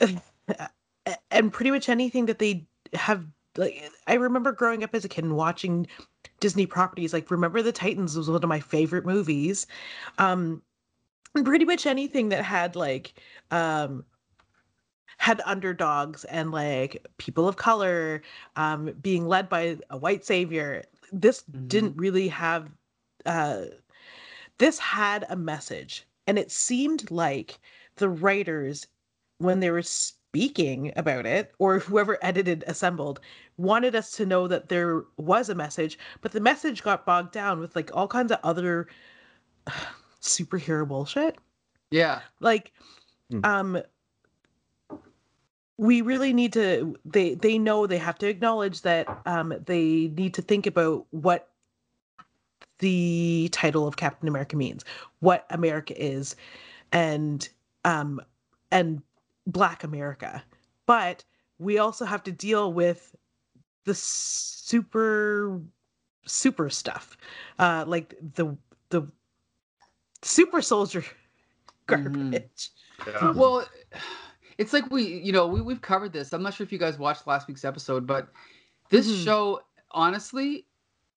[1.30, 3.26] and pretty much anything that they have
[3.56, 5.86] like I remember growing up as a kid and watching
[6.40, 9.66] Disney properties like Remember the Titans was one of my favorite movies.
[10.18, 10.62] Um
[11.44, 13.14] pretty much anything that had like
[13.50, 14.04] um
[15.18, 18.22] had underdogs and like people of color
[18.56, 20.84] um being led by a white savior.
[21.12, 21.68] This mm-hmm.
[21.68, 22.70] didn't really have
[23.26, 23.64] uh
[24.58, 27.58] this had a message and it seemed like
[27.96, 28.86] the writers
[29.38, 29.82] when they were
[30.32, 33.20] speaking about it or whoever edited assembled
[33.58, 37.60] wanted us to know that there was a message but the message got bogged down
[37.60, 38.88] with like all kinds of other
[39.66, 39.72] uh,
[40.22, 41.36] superhero bullshit
[41.90, 42.72] yeah like
[43.30, 43.44] mm.
[43.44, 43.78] um
[45.76, 50.32] we really need to they they know they have to acknowledge that um they need
[50.32, 51.50] to think about what
[52.78, 54.82] the title of captain america means
[55.20, 56.36] what america is
[56.90, 57.50] and
[57.84, 58.18] um
[58.70, 59.02] and
[59.46, 60.42] black america
[60.86, 61.24] but
[61.58, 63.14] we also have to deal with
[63.84, 65.60] the super
[66.26, 67.16] super stuff
[67.58, 68.56] uh like the
[68.90, 69.06] the
[70.22, 71.00] super soldier
[71.88, 72.04] mm-hmm.
[72.04, 73.26] garbage mm-hmm.
[73.26, 73.32] yeah.
[73.32, 73.66] well
[74.58, 76.98] it's like we you know we, we've covered this i'm not sure if you guys
[76.98, 78.28] watched last week's episode but
[78.90, 79.24] this mm-hmm.
[79.24, 80.66] show honestly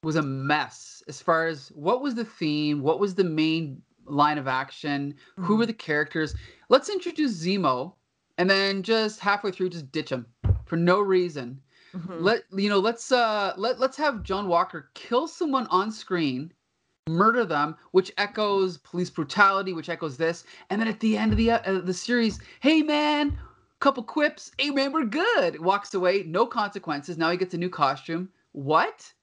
[0.06, 4.38] was a mess as far as what was the theme, what was the main line
[4.38, 6.36] of action, who were the characters.
[6.70, 7.94] Let's introduce Zemo,
[8.38, 10.26] and then just halfway through, just ditch him
[10.66, 11.62] for no reason.
[11.94, 12.22] Mhm.
[12.22, 12.80] Let you know.
[12.80, 16.52] Let's uh let let's have John Walker kill someone on screen,
[17.08, 21.38] murder them, which echoes police brutality, which echoes this, and then at the end of
[21.38, 23.38] the uh, the series, hey man,
[23.80, 25.60] couple quips, hey man, we're good.
[25.60, 27.18] Walks away, no consequences.
[27.18, 28.30] Now he gets a new costume.
[28.52, 29.14] What?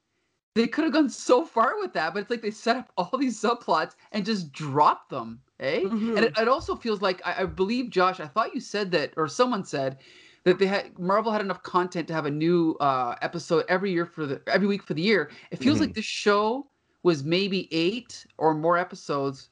[0.54, 3.18] They could have gone so far with that, but it's like they set up all
[3.18, 5.40] these subplots and just drop them.
[5.62, 5.82] Eh?
[5.84, 6.16] Mhm.
[6.16, 8.18] And it, it also feels like I, I believe Josh.
[8.20, 9.98] I thought you said that, or someone said
[10.44, 14.04] that they had Marvel had enough content to have a new uh, episode every year
[14.04, 15.30] for the every week for the year.
[15.52, 16.66] It feels like this show
[17.04, 19.50] was maybe eight or more episodes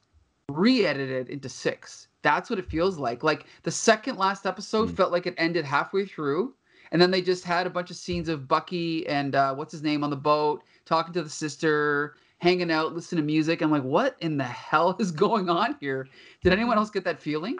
[0.49, 2.09] re-edited into six.
[2.23, 3.23] That's what it feels like.
[3.23, 4.95] Like the second last episode Mm.
[4.97, 6.53] felt like it ended halfway through,
[6.91, 9.81] and then they just had a bunch of scenes of Bucky and uh, what's his
[9.81, 13.61] name on the boat talking to the sister, hanging out, listening to music.
[13.61, 16.07] I'm like, what in the hell is going on here?
[16.43, 17.55] Did anyone else get that feeling?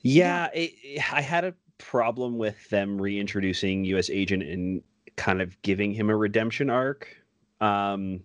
[0.00, 0.72] Yeah, it,
[1.12, 4.08] I had a problem with them reintroducing U.S.
[4.08, 4.82] Agent and
[5.16, 7.14] kind of giving him a redemption arc.
[7.60, 8.20] Um,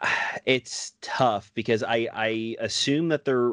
[0.46, 3.52] it's tough because I I assume that they're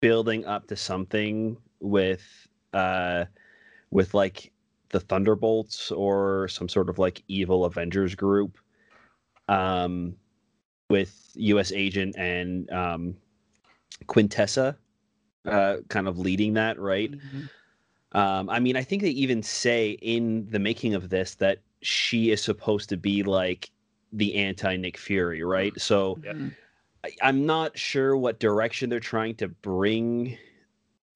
[0.00, 3.26] building up to something with uh
[3.90, 4.50] with like
[4.90, 8.58] the Thunderbolts or some sort of like evil Avengers group
[9.48, 10.14] um
[10.90, 13.16] with US agent and um
[14.06, 14.76] Contessa
[15.44, 17.12] uh kind of leading that, right?
[18.12, 22.30] Um, I mean, I think they even say in the making of this that she
[22.30, 23.70] is supposed to be like
[24.12, 25.78] the anti Nick Fury, right?
[25.80, 26.16] So.
[26.22, 26.54] Mhm.
[27.04, 30.36] I, I'm not sure what direction they're trying to bring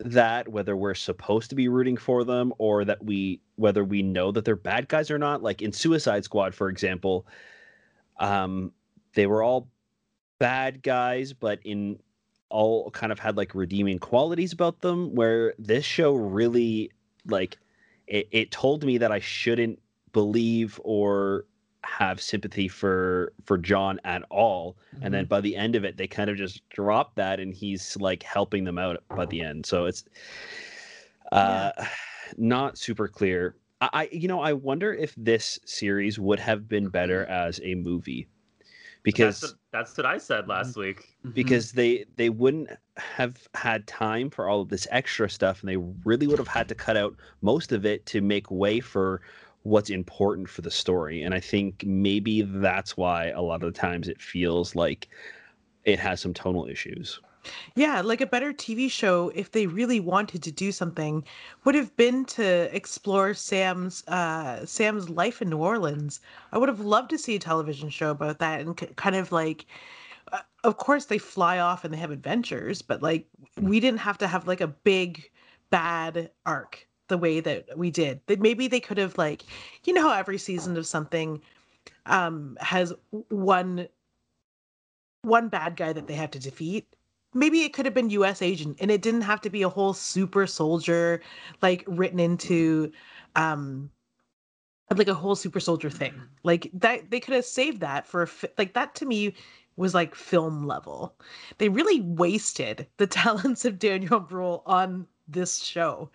[0.04, 4.32] that, whether we're supposed to be rooting for them or that we whether we know
[4.32, 5.42] that they're bad guys or not.
[5.42, 7.26] Like in Suicide Squad, for example,
[8.18, 8.72] um,
[9.14, 9.68] they were all
[10.38, 11.98] bad guys, but in
[12.52, 16.90] all kind of had like redeeming qualities about them where this show really
[17.26, 17.58] like
[18.06, 19.80] it, it told me that i shouldn't
[20.12, 21.46] believe or
[21.84, 25.28] have sympathy for for john at all and then mm-hmm.
[25.28, 28.64] by the end of it they kind of just drop that and he's like helping
[28.64, 29.66] them out by the end.
[29.66, 30.04] So it's
[31.30, 31.72] uh
[32.36, 33.56] not super clear.
[33.80, 37.32] I, I you know i wonder if this series would have been better mm-hmm.
[37.32, 38.28] as a movie
[39.02, 40.50] because that's what, that's what I said mm-hmm.
[40.50, 41.16] last week.
[41.32, 45.78] Because they they wouldn't have had time for all of this extra stuff and they
[46.04, 49.22] really would have had to cut out most of it to make way for
[49.64, 53.78] what's important for the story and i think maybe that's why a lot of the
[53.78, 55.08] times it feels like
[55.84, 57.20] it has some tonal issues.
[57.74, 61.24] Yeah, like a better TV show, if they really wanted to do something,
[61.64, 66.20] would have been to explore Sam's uh, Sam's life in New Orleans.
[66.52, 69.32] I would have loved to see a television show about that and k- kind of
[69.32, 69.66] like,
[70.32, 73.26] uh, of course they fly off and they have adventures, but like
[73.60, 75.30] we didn't have to have like a big
[75.70, 78.20] bad arc the way that we did.
[78.26, 79.44] That maybe they could have like,
[79.84, 81.40] you know how every season of something
[82.06, 82.92] um has
[83.28, 83.88] one
[85.22, 86.86] one bad guy that they have to defeat?
[87.34, 89.94] Maybe it could have been US agent and it didn't have to be a whole
[89.94, 91.22] super soldier
[91.62, 92.92] like written into
[93.36, 93.90] um
[94.96, 96.14] like a whole super soldier thing.
[96.42, 99.34] Like that they could have saved that for fi- like that to me
[99.76, 101.14] was like film level.
[101.58, 106.10] They really wasted the talents of Daniel Bruhl on this show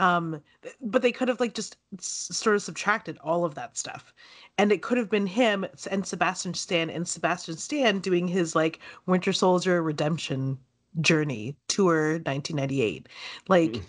[0.00, 0.40] um
[0.80, 4.12] but they could have like just s- sort of subtracted all of that stuff
[4.58, 8.80] and it could have been him and Sebastian Stan and Sebastian Stan doing his like
[9.06, 10.58] Winter Soldier redemption
[11.00, 13.08] journey tour 1998
[13.48, 13.82] like Mm.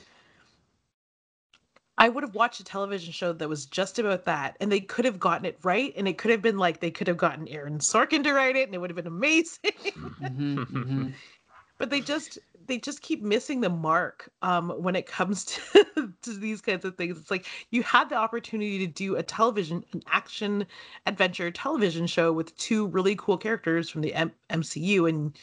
[1.98, 5.06] I would have watched a television show that was just about that, and they could
[5.06, 7.80] have gotten it right, and it could have been like they could have gotten Aaron
[7.80, 9.72] Sorkin to write it, and it would have been amazing.
[9.98, 11.14] Mhm, mhm.
[11.78, 12.38] but they just
[12.68, 16.96] they just keep missing the mark um, when it comes to, to these kinds of
[16.96, 17.18] things.
[17.18, 20.66] It's like you had the opportunity to do a television, an action
[21.06, 25.38] adventure television show with two really cool characters from the M- MCU, and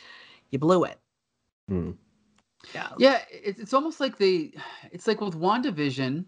[0.51, 0.99] you blew it.
[1.69, 1.93] Hmm.
[2.75, 2.89] Yeah.
[2.99, 4.53] Yeah, it's it's almost like they,
[4.93, 6.25] it's like with WandaVision,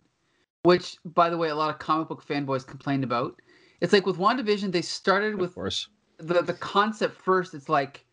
[0.62, 3.40] which by the way, a lot of comic book fanboys complained about.
[3.80, 7.54] It's like with WandaVision, they started of with course the the concept first.
[7.54, 8.03] It's like,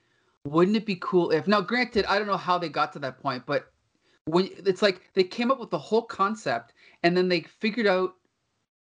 [0.46, 1.48] wouldn't it be cool if?
[1.48, 3.72] Now, granted, I don't know how they got to that point, but
[4.26, 6.74] when it's like they came up with the whole concept
[7.04, 8.16] and then they figured out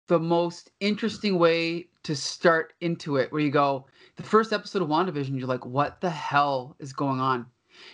[0.08, 3.32] the most interesting way to start into it.
[3.32, 3.86] Where you go,
[4.16, 7.46] the first episode of WandaVision, you're like, what the hell is going on?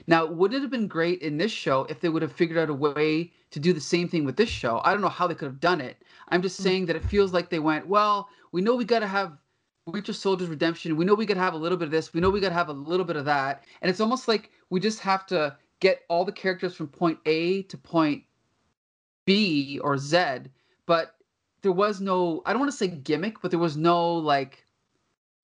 [0.07, 2.69] Now, would it have been great in this show if they would have figured out
[2.69, 4.81] a way to do the same thing with this show?
[4.83, 5.97] I don't know how they could have done it.
[6.29, 6.63] I'm just Mm.
[6.63, 9.37] saying that it feels like they went, well, we know we got to have
[9.85, 10.95] Winter Soldier's redemption.
[10.95, 12.13] We know we to have a little bit of this.
[12.13, 13.65] We know we to have a little bit of that.
[13.81, 17.63] And it's almost like we just have to get all the characters from point A
[17.63, 18.23] to point
[19.25, 20.17] B or Z,
[20.85, 21.15] but
[21.61, 24.63] there was no, I don't want to say gimmick, but there was no like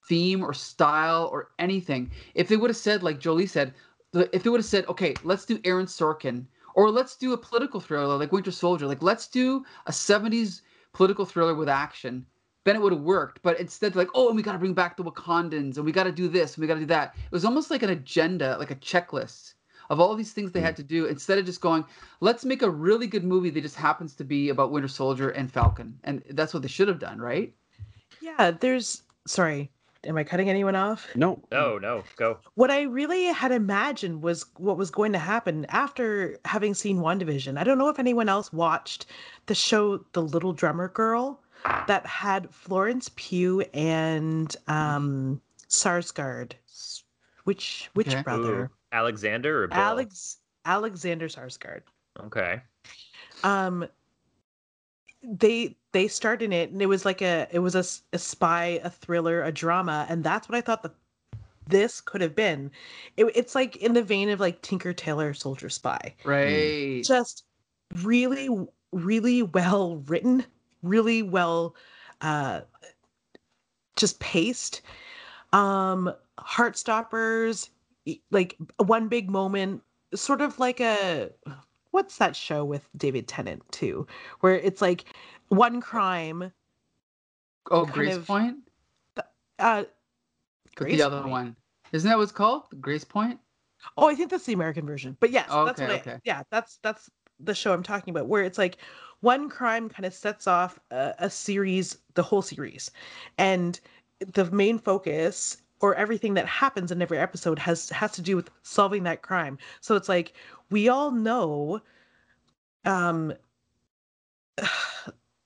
[0.08, 2.12] theme or style or anything.
[2.36, 3.74] If they would have said, like Jolie said,
[4.14, 7.80] if they would have said, okay, let's do Aaron Sorkin, or let's do a political
[7.80, 10.62] thriller like Winter Soldier, like let's do a 70s
[10.94, 12.26] political thriller with action,
[12.64, 13.42] then it would have worked.
[13.42, 16.04] But instead, like, oh, and we got to bring back the Wakandans, and we got
[16.04, 17.16] to do this, and we got to do that.
[17.16, 19.54] It was almost like an agenda, like a checklist
[19.92, 20.66] of all these things they hmm.
[20.66, 21.84] had to do instead of just going,
[22.22, 25.52] let's make a really good movie that just happens to be about Winter Soldier and
[25.52, 26.00] Falcon.
[26.06, 27.54] And that's what they should have done, right?
[28.22, 29.70] Yeah, there's sorry.
[30.04, 31.08] Am I cutting anyone off?
[31.16, 31.44] No.
[31.52, 32.40] No, no, go.
[32.56, 37.60] What I really had imagined was what was going to happen after having seen WandaVision.
[37.60, 39.06] I don't know if anyone else watched
[39.46, 41.40] the show The Little Drummer Girl
[41.88, 46.54] that had Florence Pugh and um Skarsgård.
[47.44, 48.22] Which which Okay.
[48.22, 48.64] brother?
[48.66, 49.78] Ooh, Alexander or Bill?
[49.80, 51.82] Alex Alexander Skarsgård.
[52.26, 52.62] Okay.
[53.44, 53.86] um
[55.24, 57.84] they they starred in it and it was like a it was a,
[58.16, 60.96] a spy a thriller a drama and that's what i thought that
[61.68, 62.72] this could have been
[63.18, 67.02] it, it's like in the vein of like tinker tailor soldier spy Right.
[67.04, 67.44] just
[68.02, 68.50] really
[68.92, 70.44] really well written
[70.82, 71.76] really well
[72.22, 72.62] uh
[73.96, 74.82] just paced
[75.54, 77.70] um heartstoppers
[78.32, 79.82] like one big moment
[80.14, 81.30] sort of like a
[81.92, 84.08] what's that show with david tennant too
[84.40, 85.06] where it's like
[85.50, 86.52] one crime
[87.70, 88.58] Oh, Grace of- Point?
[89.60, 89.84] uh
[90.76, 91.32] Grace the other Point?
[91.32, 91.56] one.
[91.92, 92.64] Isn't that what's called?
[92.82, 93.38] Gracepoint?
[93.98, 95.16] Oh, I think that's the American version.
[95.20, 98.44] But yes, that's Okay, what I, yeah, that's that's the show I'm talking about where
[98.44, 98.78] it's like
[99.22, 102.92] one crime kind of sets off a, a series, the whole series.
[103.38, 103.80] And
[104.20, 108.50] the main focus or everything that happens in every episode has has to do with
[108.62, 109.58] solving that crime.
[109.80, 110.34] So it's like
[110.70, 111.82] we all know
[112.86, 113.34] um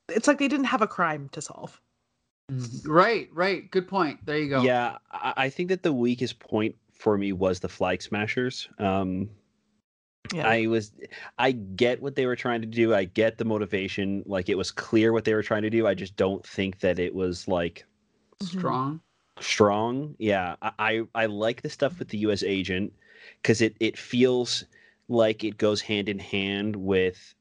[0.10, 1.82] it's like they didn't have a crime to solve.
[2.86, 3.70] Right, right.
[3.72, 4.24] Good point.
[4.26, 4.62] There you go.
[4.62, 8.70] Yeah, I, I think that the weakest point for me was the Flag Smashers.
[8.78, 9.30] Um,
[10.34, 10.48] Yeah.
[10.48, 10.92] I was,
[11.38, 12.94] I get what they were trying to do.
[12.94, 14.24] I get the motivation.
[14.26, 15.88] Like it was clear what they were trying to do.
[15.88, 17.86] I just don't think that it was like
[18.42, 18.48] Mhm.
[18.48, 19.02] Strong.
[19.40, 20.16] strong.
[20.20, 22.44] Yeah, I I, I like the stuff with the U.S.
[22.44, 22.94] agent
[23.42, 24.66] because it it feels
[25.08, 27.36] like it goes hand in hand with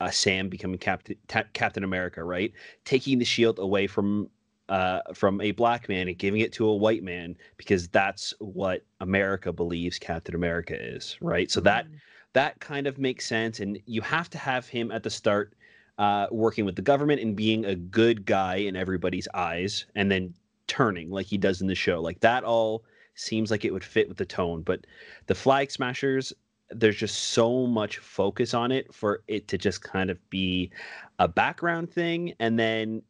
[0.00, 2.52] uh, Sam becoming Captain Ta- Captain America, right?
[2.84, 4.30] Taking the shield away from
[4.68, 8.84] uh, from a black man and giving it to a white man because that's what
[9.00, 11.50] America believes Captain America is, right?
[11.50, 12.00] So that Mhm.
[12.32, 15.54] That kind of makes sense, and you have to have him at the start.
[15.98, 20.32] Uh, working with the government and being a good guy in everybody's eyes, and then
[20.66, 22.00] turning like he does in the show.
[22.00, 22.84] Like that all
[23.16, 24.62] seems like it would fit with the tone.
[24.62, 24.86] But
[25.26, 26.32] the Flag Smashers,
[26.70, 30.70] there's just so much focus on it for it to just kind of be
[31.18, 32.34] a background thing.
[32.38, 33.02] And then,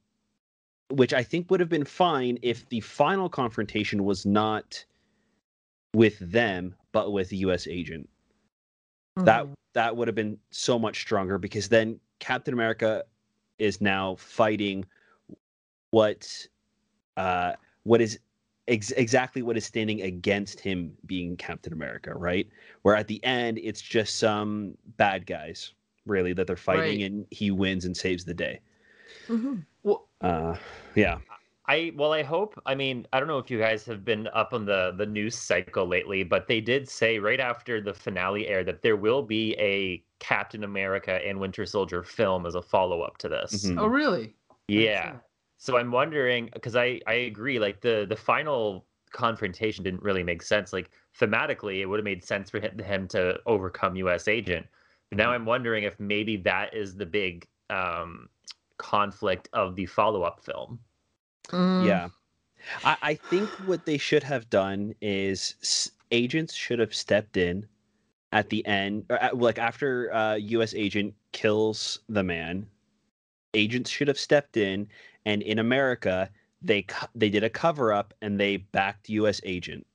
[0.90, 4.84] which I think would have been fine if the final confrontation was not
[5.94, 8.08] with them, but with the US agent
[9.18, 9.54] that Mhm.
[9.74, 13.04] that would have been so much stronger because then Captain America
[13.58, 14.84] is now fighting
[15.90, 16.46] what
[17.16, 18.18] uh what is
[18.68, 22.48] ex- exactly what is standing against him being Captain America, right?
[22.82, 25.74] Where at the end it's just some bad guys
[26.06, 27.02] really that they're fighting Right.
[27.02, 28.60] and he wins and saves the day.
[29.28, 29.64] Mhm.
[29.82, 30.56] Well, Uh
[30.94, 31.18] yeah.
[31.70, 32.60] I well, I hope.
[32.66, 35.36] I mean, I don't know if you guys have been up on the the news
[35.36, 39.54] cycle lately, but they did say right after the finale aired that there will be
[39.54, 43.66] a Captain America and Winter Soldier film as a follow up to this.
[43.66, 43.80] Mhm.
[43.80, 44.34] oh, really?
[44.66, 45.18] Yeah.
[45.58, 47.60] So I'm wondering because I I agree.
[47.60, 50.72] Like the the final confrontation didn't really make sense.
[50.72, 54.26] Like thematically, it would have made sense for him, him to overcome U.S.
[54.26, 54.66] Agent.
[55.08, 58.28] But now I'm wondering if maybe that is the big um,
[58.78, 60.80] conflict of the follow up film.
[61.50, 61.86] Mm.
[61.86, 62.08] Yeah.
[62.84, 67.66] I, I think what they should have done is agents should have stepped in
[68.32, 70.74] at the end, or at, like after uh, U.S.
[70.74, 72.66] agent kills the man.
[73.54, 74.88] Agents should have stepped in,
[75.26, 76.30] and in America,
[76.62, 79.40] they they did a cover up and they backed U.S.
[79.44, 79.86] agent.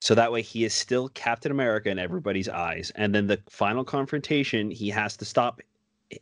[0.00, 2.92] So that way, he is still Captain America in everybody's eyes.
[2.94, 5.60] And then the final confrontation, he has to stop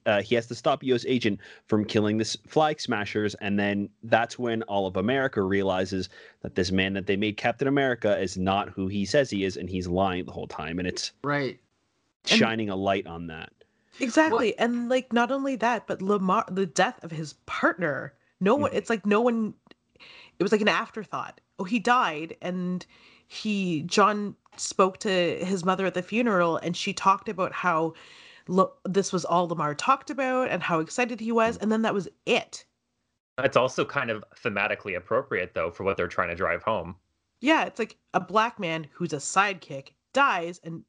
[0.07, 1.05] uh, he has to stop a U.S.
[1.07, 6.09] agent from killing the flag smashers, and then that's when all of America realizes
[6.43, 9.57] that this man that they made Captain America is not who he says he is,
[9.57, 11.59] and he's lying the whole time, and it's Right.
[12.31, 13.53] And- shining a light on that.
[14.01, 14.59] Exactly.
[14.59, 18.13] And like not only that, but Lamar the death of his partner.
[18.41, 19.55] No one it's like no one
[20.39, 21.41] it was like an afterthought.
[21.61, 22.85] Oh, he died and
[23.29, 25.09] he John spoke to
[25.45, 27.95] his mother at the funeral and she talked about how
[28.49, 31.95] lo- this was all Lamar talked about and how excited he was and then that
[31.95, 32.65] was it.
[33.39, 36.97] It's also kind of thematically appropriate though for what they're trying to drive home.
[37.41, 40.83] Yeah, it's like a black man who's a sidekick dies and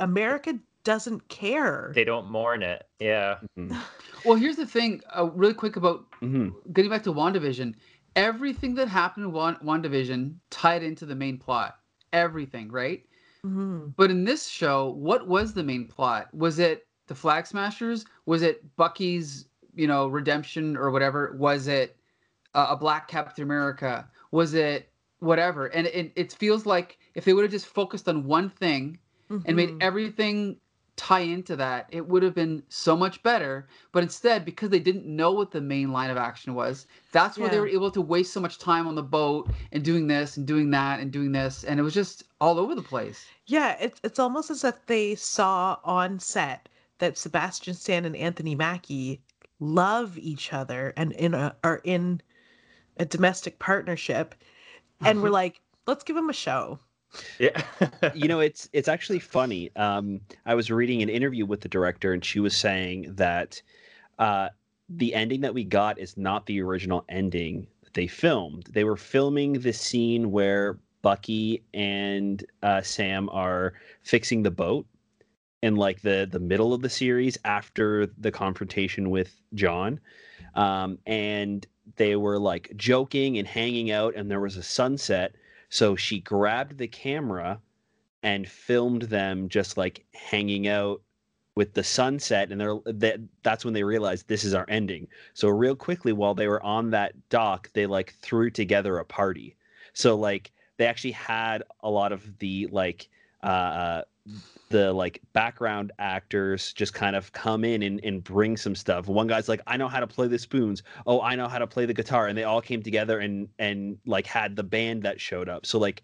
[0.00, 1.92] America doesn't care.
[1.94, 2.86] They don't mourn it.
[3.00, 3.38] Yeah.
[3.58, 3.76] Mhm.
[4.24, 6.52] Well, here's the thing, uh, really quick about Mhm.
[6.72, 7.76] getting back to WandaVision.
[8.16, 11.78] Everything that happened in Wan- WandaVision tied into the main plot.
[12.12, 13.06] Everything, right?
[13.46, 13.94] Mhm.
[13.96, 16.32] But in this show, what was the main plot?
[16.34, 18.04] Was it the Flag Smashers?
[18.26, 21.34] Was it Bucky's, you know, redemption or whatever?
[21.38, 21.96] Was it
[22.54, 24.10] uh, a Black Captain America?
[24.32, 24.90] Was it
[25.20, 25.66] whatever?
[25.66, 28.98] And it, it feels like if they would have just focused on one thing
[29.44, 29.76] and made Mhm.
[29.80, 30.60] everything
[30.96, 33.68] tie into that, it would have been so much better.
[33.92, 37.48] But instead, because they didn't know what the main line of action was, that's where
[37.48, 40.46] they were able to waste so much time on the boat and doing this and
[40.46, 41.64] doing that and doing this.
[41.64, 43.26] And it was just all over the place.
[43.46, 46.68] Yeah, it's it's almost as if they saw on set
[46.98, 49.22] that Sebastian Stan and Anthony Mackie
[49.60, 52.20] love each other and in a, are in
[52.98, 54.34] a domestic partnership,
[55.02, 55.34] and we're mm-hmm.
[55.34, 56.78] like, let's give them a show.
[57.38, 57.62] Yeah.
[58.14, 62.12] you know it's it's actually funny um i was reading an interview with the director
[62.12, 63.60] and she was saying that
[64.18, 64.48] uh
[64.88, 68.96] the ending that we got is not the original ending that they filmed they were
[68.96, 74.86] filming the scene where bucky and uh sam are fixing the boat
[75.62, 80.00] in like the the middle of the series after the confrontation with john
[80.54, 85.34] um and they were like joking and hanging out and there was a sunset
[85.68, 87.60] so she grabbed the camera
[88.22, 91.00] and filmed them just like hanging out
[91.54, 95.08] with the sunset and they're that that's when they realized this is our ending.
[95.32, 99.56] So real quickly while they were on that dock, they like threw together a party.
[99.94, 103.08] So like they actually had a lot of the like
[103.42, 104.02] uh
[104.68, 109.06] the like background actors just kind of come in and, and bring some stuff.
[109.06, 110.82] One guy's like, I know how to play the spoons.
[111.06, 112.26] Oh, I know how to play the guitar.
[112.26, 115.66] And they all came together and and like had the band that showed up.
[115.66, 116.02] So like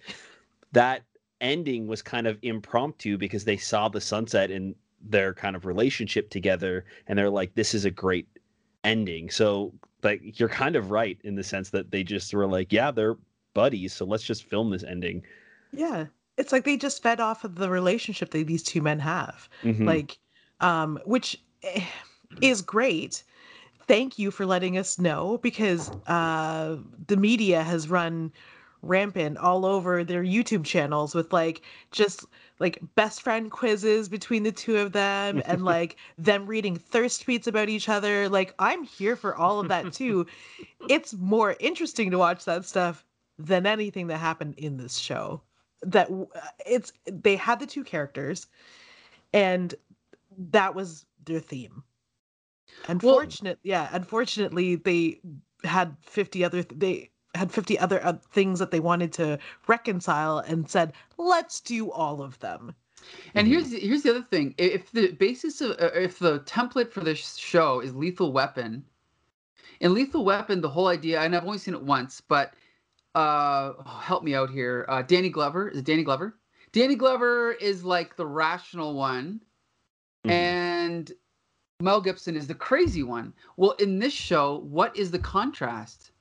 [0.73, 1.03] that
[1.41, 6.31] ending was kind of impromptu because they saw the sunset and their kind of relationship
[6.31, 8.29] together and they're like, this is a great
[8.85, 9.29] ending.
[9.29, 9.73] So
[10.05, 13.17] like you're kind of right in the sense that they just were like, yeah, they're
[13.55, 15.23] buddies, so let's just film this ending.
[15.73, 16.07] Yeah,
[16.43, 19.87] it's like they just fed off of the relationship that these two men have, Mhm.
[19.87, 20.19] like,
[20.61, 21.85] um, which eh,
[22.41, 23.23] is great.
[23.87, 28.33] Thank you for letting us know because uh, the media has run
[28.83, 31.63] rampant all over their YouTube channels with like
[31.93, 32.25] just
[32.59, 37.47] like best friend quizzes between the two of them and like them reading thirst tweets
[37.47, 38.29] about each other.
[38.29, 40.27] Like I'm here for all of that too.
[40.89, 43.05] it's more interesting to watch that stuff
[43.39, 45.43] than anything that happened in this show.
[45.83, 46.25] That uh,
[46.67, 48.47] it's they had the two characters
[49.33, 49.75] and
[50.39, 51.85] that was their theme.
[52.89, 55.21] Unfortunate, yeah, unfortunately they
[55.65, 60.39] had 50 other th- they had 50 other uh, things that they wanted to reconcile
[60.39, 62.75] and said, "Let's do all of them."
[63.35, 63.51] And Mhm.
[63.51, 67.37] here's here's the other thing: if the basis of uh, if the template for this
[67.37, 68.85] show is Lethal Weapon,
[69.81, 72.55] in Lethal Weapon, the whole idea, and I've only seen it once, but
[73.15, 74.87] uh, oh, help me out here.
[74.89, 76.39] Uh, Danny Glover is it Danny Glover?
[76.73, 79.41] Danny Glover is like the rational one,
[80.27, 80.31] Mhm.
[80.31, 81.13] and
[81.81, 83.35] Mel Gibson is the crazy one.
[83.57, 86.13] Well, in this show, what is the contrast?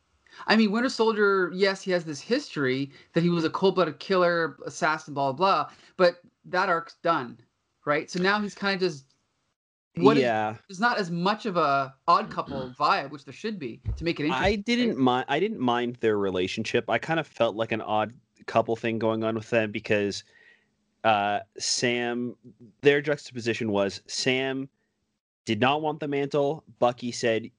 [0.48, 4.58] I mean, Winter Soldier, yes, he has this history that he was a cold-blooded killer,
[4.66, 7.38] assassin, blah blah blah, but that arc's done,
[7.86, 8.10] right?
[8.10, 9.06] So now he's kind of just
[9.96, 10.56] what is- yeah.
[10.68, 14.20] there's not as much of a odd couple vibe, which there should be to make
[14.20, 14.54] it interesting.
[14.54, 15.26] I didn't mind.
[15.28, 16.90] I didn't mind their relationship.
[16.90, 18.14] I kind of felt like an odd
[18.46, 20.24] couple thing going on with them because
[21.04, 22.36] uh, Sam,
[22.82, 24.70] their juxtaposition was Sam
[25.46, 26.64] did not want the mantle.
[26.80, 27.50] Bucky said,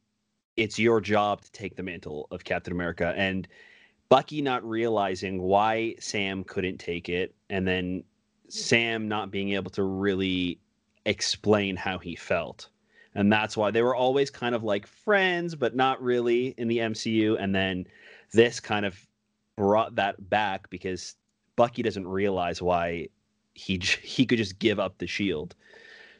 [0.56, 3.46] "It's your job to take the mantle of Captain America," and
[4.08, 8.04] Bucky not realizing why Sam couldn't take it, and then
[8.48, 10.60] Sam not being able to really
[11.06, 12.68] explain how he felt
[13.14, 16.78] and that's why they were always kind of like friends but not really in the
[16.78, 17.86] MCU and then
[18.32, 19.06] this kind of
[19.56, 21.16] brought that back because
[21.56, 23.08] Bucky doesn't realize why
[23.54, 25.54] he he could just give up the shield.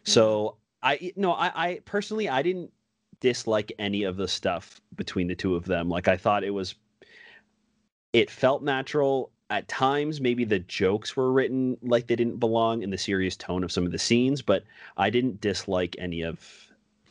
[0.05, 1.05] So mm-hmm.
[1.05, 2.72] I no, I, I personally I didn't
[3.20, 5.89] dislike any of the stuff between the two of them.
[5.89, 6.74] Like I thought it was
[8.12, 9.32] it felt natural.
[9.53, 13.62] At times, maybe the jokes were written like they didn't belong in the serious tone
[13.62, 14.64] of some of the scenes, but
[14.96, 16.40] I didn't dislike any of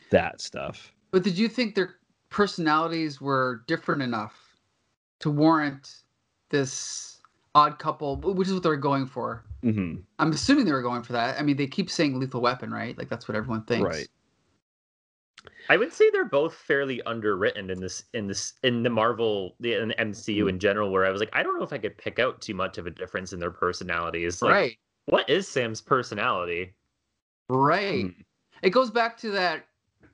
[0.09, 0.91] that stuff.
[1.11, 1.97] But did you think their
[2.31, 4.57] personalities were different enough
[5.19, 5.97] to warrant
[6.49, 7.21] this
[7.53, 9.43] odd couple, which is what they're going for?
[9.61, 11.39] hmm I'm assuming they were going for that.
[11.39, 12.97] I mean, they keep saying lethal weapon, right?
[12.97, 13.85] Like that's what everyone thinks.
[13.87, 14.07] Right.
[15.69, 19.73] I would say they're both fairly underwritten in this in this in the Marvel the
[19.73, 20.91] in the MCU in general.
[20.91, 22.87] Where I was like, I don't know if I could pick out too much of
[22.87, 24.41] a difference in their personalities.
[24.41, 24.77] Like, right.
[25.05, 26.75] What is Sam's personality?
[27.49, 28.05] Right.
[28.05, 28.15] Mm.
[28.61, 29.65] It goes back to that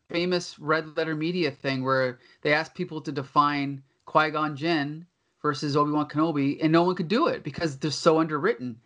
[0.10, 5.06] famous red letter media thing where they asked people to define Qui Gon Jinn
[5.42, 8.80] versus Obi Wan Kenobi, and no one could do it because they're so underwritten.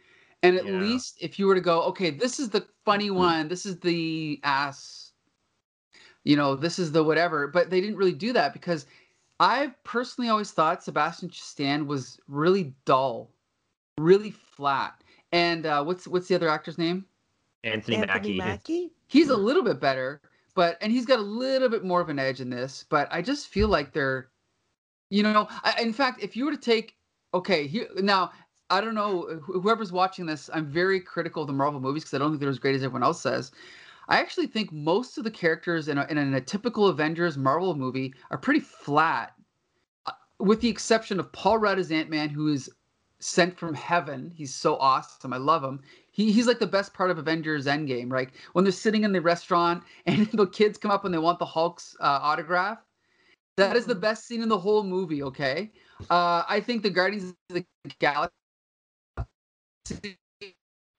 [0.44, 0.80] And at Yeah.
[0.80, 4.40] least if you were to go, okay, this is the funny one, this is the
[4.44, 5.01] ass,
[6.24, 8.86] you know, this is the whatever, but they didn't really do that because
[9.40, 13.32] I've personally always thought Sebastian Stan was really dull,
[13.98, 15.04] really flat.
[15.32, 17.06] And uh, what's what's the other actor's name?
[17.64, 18.38] Anthony, Anthony Mackie.
[18.38, 18.92] Mackie.
[19.08, 20.22] he's a little bit better,
[20.56, 22.86] but and he's got a little bit more of an edge in this.
[22.90, 24.30] But I just feel like they're,
[25.10, 26.96] you know, I, in fact, if you were to take,
[27.34, 28.32] okay, here now,
[28.70, 32.18] I don't know whoever's watching this, I'm very critical of the Marvel movies because I
[32.20, 33.52] don't think they're as great as everyone else says.
[34.08, 38.14] I actually think most of the characters in a, in a, typical Avengers Marvel movie
[38.30, 39.34] are pretty flat,
[40.06, 42.70] uh, with the exception of Paul Rudd as Ant Man, who is
[43.20, 44.32] sent from heaven.
[44.36, 45.32] He's so awesome.
[45.34, 45.82] I love him.
[46.12, 48.30] He, he's like the best part of Avengers Endgame, right?
[48.54, 51.46] When they're sitting in the restaurant and the kids come up and they want the
[51.46, 52.80] Hulk's uh, autograph.
[53.58, 54.02] That is the Mhm.
[54.02, 55.72] best scene in the whole movie, okay?
[56.10, 57.66] Uh, I think the Guardians of the
[58.00, 58.32] Galaxy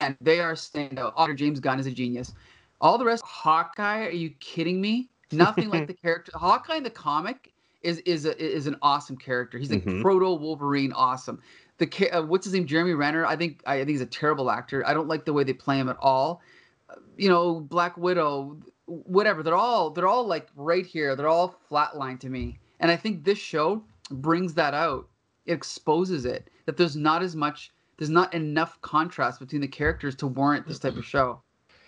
[0.01, 1.13] and they are standout.
[1.17, 2.35] Author James Gunn is a genius.
[2.83, 5.11] All the rest, Hawkeye, are you kidding me?
[5.33, 6.33] Nothing like the character.
[6.35, 7.53] Hawkeye in the comic
[7.83, 9.59] is is a, is an awesome character.
[9.59, 10.03] He's like Mhm.
[10.03, 11.41] proto Wolverine, awesome.
[11.79, 13.27] The uh, what's his name, Jeremy Renner.
[13.27, 14.87] I think I think he's a terrible actor.
[14.87, 16.43] I don't like the way they play him at all.
[16.91, 19.43] Uh, You know, Black Widow, whatever.
[19.45, 21.17] They're all they're all like right here.
[21.17, 22.59] They're all flatline to me.
[22.81, 25.09] And I think this show brings that out.
[25.47, 30.17] It exposes it that there's not as much there's not enough contrast between the characters
[30.17, 31.43] to warrant this type of show.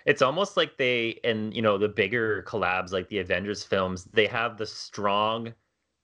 [0.06, 4.26] It's almost like they in you know the bigger collabs like the Avengers films, they
[4.26, 5.54] have the strong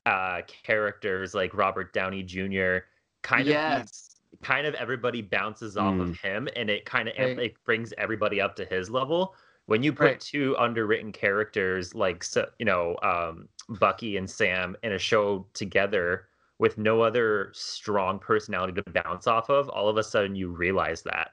[0.07, 2.79] uh characters like Robert Downey Jr.
[3.23, 4.17] kind Yes.
[4.31, 7.39] of kind of everybody bounces off of him and it kind of Right.
[7.39, 9.35] it brings everybody up to his level.
[9.67, 10.21] When you put Right.
[10.21, 12.25] two underwritten characters like
[12.59, 16.29] you know um Bucky and Sam in a show together
[16.59, 21.03] with no other strong personality to bounce off of, all of a sudden you realize
[21.03, 21.33] that.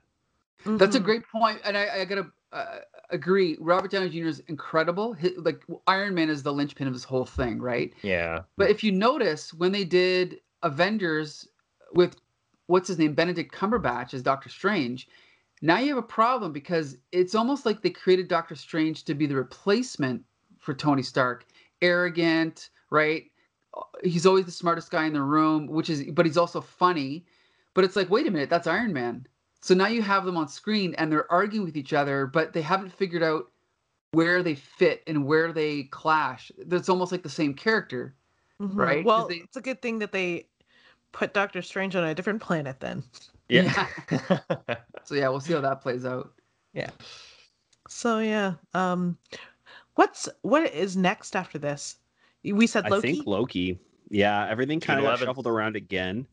[0.77, 1.03] That's a Mhm.
[1.03, 2.79] great point, and I, I gotta uh,
[3.09, 3.57] agree.
[3.59, 4.27] Robert Downey Jr.
[4.27, 5.13] is incredible.
[5.13, 7.93] Hi like Iron Man is the linchpin of this whole thing, right?
[8.01, 8.43] Yeah.
[8.55, 11.47] But if you notice, when they did Avengers
[11.93, 12.15] with
[12.67, 15.07] what's his name, Benedict Cumberbatch as Doctor Strange,
[15.61, 19.25] now you have a problem because it's almost like they created Doctor Strange to be
[19.25, 20.23] the replacement
[20.59, 21.45] for Tony Stark.
[21.81, 23.25] Arrogant, right?
[24.03, 27.25] He's always the smartest guy in the room, which is, but he's also funny.
[27.73, 29.27] But it's like, wait a minute, that's Iron Man.
[29.67, 32.61] So now you have them on screen and they're arguing with each other, but they
[32.61, 33.51] haven't figured out
[34.11, 36.53] where they fit and where they clash.
[36.67, 38.15] That's almost like the same character.
[38.61, 38.77] Mhm.
[38.77, 38.95] right?
[38.99, 40.47] 'Cause Well, they- it's a good thing that they
[41.11, 43.03] put Doctor Strange on a different planet then.
[43.49, 43.87] Yeah.
[45.03, 46.33] So yeah, we'll see how that plays out.
[46.73, 46.89] Yeah.
[47.89, 49.17] So yeah, um,
[49.95, 51.97] what's what is next after this?
[52.43, 53.07] We said Loki.
[53.09, 53.79] I think Loki.
[54.09, 55.25] Yeah, everything kind of 11th.
[55.27, 56.25] shuffled around again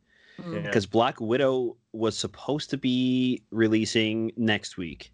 [0.45, 0.55] Mm.
[0.55, 0.61] Yeah.
[0.63, 5.13] because Black Widow was supposed to be releasing next week,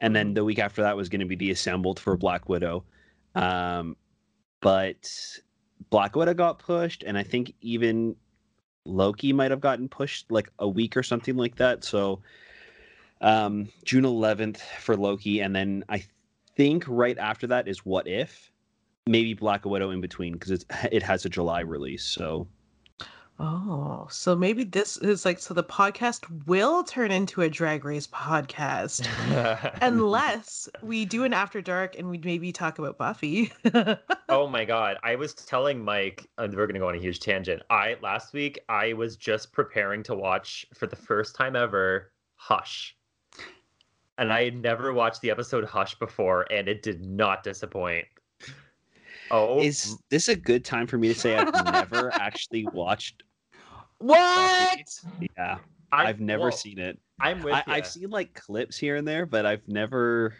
[0.00, 0.34] and then Mhm.
[0.34, 2.84] the week after that was going to be deassembled for Black Widow.
[3.34, 3.96] Um,
[4.60, 5.10] but
[5.90, 8.16] Black Widow got pushed, and I think even
[8.84, 11.84] Loki might have gotten pushed like a week or something like that.
[11.84, 12.22] So
[13.20, 16.04] um, June 11th for Loki, and then I
[16.54, 18.50] think right after that is What If.
[19.06, 22.04] Maybe Black Widow in between because it has a July release.
[22.04, 22.46] So
[23.38, 28.06] Oh, so maybe this is like so the podcast will turn into a drag race
[28.06, 29.06] podcast
[29.82, 33.52] unless we do an after dark and we maybe talk about Buffy.
[34.28, 37.62] oh my god i was telling mike and we're gonna go on a huge tangent
[37.70, 42.96] i last week i was just preparing to watch for the first time ever hush
[44.18, 48.06] and i had never watched the episode hush before and it did not disappoint
[49.30, 53.22] oh is this a good time for me to say I've never actually watched?
[53.98, 54.88] What?
[55.36, 55.58] Yeah,
[55.92, 56.98] I, I've never well, seen it.
[57.20, 57.64] i'm with I, ya.
[57.66, 60.34] I've seen like clips here and there, but I've never,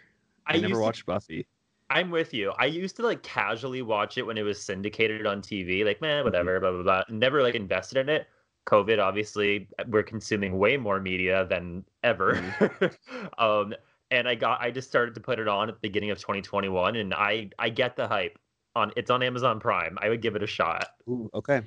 [0.47, 1.47] I I never used to- watched Buffy.
[1.89, 2.53] I'm with you.
[2.59, 6.25] I used to like casually watch it when it was syndicated on TV, like man,
[6.25, 7.03] whatever, blah blah blah.
[7.09, 8.27] Never like invested in it.
[8.67, 12.43] COVID, obviously, we're consuming way more media than ever.
[13.39, 13.73] um,
[14.11, 16.97] and I got, I just started to put it on at the beginning of 2021,
[16.97, 18.39] and I, I get the hype.
[18.75, 19.97] On it's on Amazon Prime.
[20.03, 20.89] I would give it a shot.
[21.09, 21.63] Ooh, okay.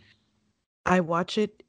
[0.86, 1.64] I watch it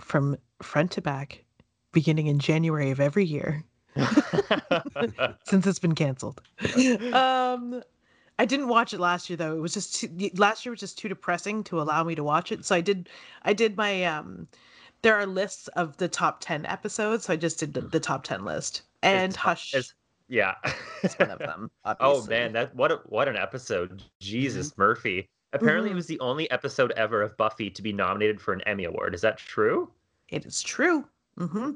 [0.00, 1.44] from front to back,
[1.92, 3.64] beginning in January of every year
[5.44, 6.40] since it's been canceled.
[7.12, 7.82] um,
[8.38, 9.54] I didn't watch it last year though.
[9.54, 12.52] It was just too, last year was just too depressing to allow me to watch
[12.52, 12.64] it.
[12.64, 13.08] So I did
[13.42, 14.48] I did my um
[15.02, 18.22] there are lists of the top 10 episodes, so I just did the, the top
[18.22, 18.82] 10 list.
[19.02, 19.94] And It's- Hush it's-
[20.28, 20.54] yeah.
[21.02, 21.70] is one of them.
[22.00, 24.02] oh man, that what a, what an episode.
[24.20, 25.28] Jesus Murphy.
[25.52, 25.92] Apparently, Mhm.
[25.92, 29.14] it was the only episode ever of Buffy to be nominated for an Emmy Award.
[29.14, 29.92] Is that true?
[30.28, 31.08] It is true.
[31.38, 31.72] hmm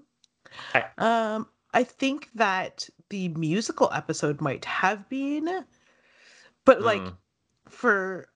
[0.74, 5.64] I- Um, I think that the musical episode might have been,
[6.64, 7.16] but like Mm.
[7.68, 8.28] for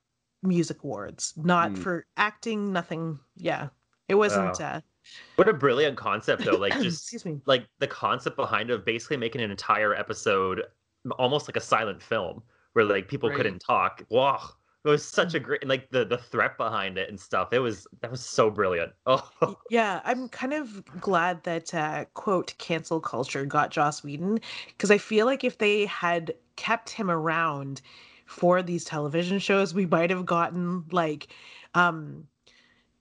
[0.42, 1.78] music awards, not Mm.
[1.78, 2.72] for acting.
[2.72, 3.18] Nothing.
[3.36, 3.68] Yeah,
[4.08, 4.60] it wasn't.
[4.60, 4.64] Oh.
[4.64, 4.80] Uh,
[5.36, 6.56] What a brilliant concept, though.
[6.56, 7.40] Like just excuse me.
[7.46, 10.64] like the concept behind it of basically making an entire episode
[11.18, 13.36] almost like a silent film where like people Right.
[13.36, 14.02] couldn't talk.
[14.08, 14.50] Wow.
[14.88, 17.52] It was such a great like the the threat behind it and stuff.
[17.52, 18.92] It was that was so brilliant.
[19.06, 24.90] Oh Yeah, I'm kind of glad that uh, quote cancel culture got Joss Whedon because
[24.90, 27.82] I feel like if they had kept him around
[28.24, 31.28] for these television shows, we might have gotten like,
[31.74, 32.26] um,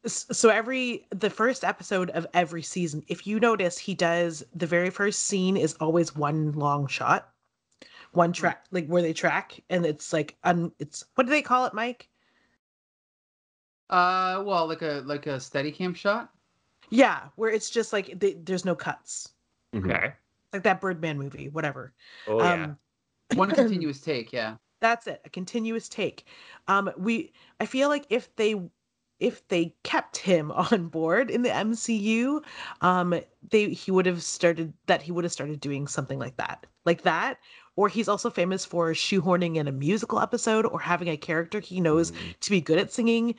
[0.05, 4.89] so every the first episode of every season, if you notice, he does the very
[4.89, 7.31] first scene is always one long shot,
[8.17, 11.65] one track like where they track, and it's like un, it's what do they call
[11.65, 12.09] it, Mike?
[13.89, 16.33] Uh, well, like a like a steady cam shot.
[16.89, 19.29] Yeah, where it's just like they, there's no cuts,
[19.73, 19.85] Mhm.
[19.85, 20.13] okay.
[20.51, 21.93] like that Birdman movie, whatever.
[22.27, 22.53] Oh yeah.
[22.53, 22.77] um
[23.35, 24.33] One continuous take.
[24.33, 24.57] Yeah.
[24.79, 26.25] that's it a continuous take
[26.67, 28.53] um we i feel like if they
[29.19, 32.43] if they kept him on board in the mcu
[32.81, 33.13] um
[33.49, 37.01] they he would have started that he would have started doing something like that like
[37.03, 37.37] that
[37.75, 41.79] or he's also famous for shoehorning in a musical episode or having a character he
[41.81, 42.35] knows Mhm.
[42.39, 43.35] to be good at singing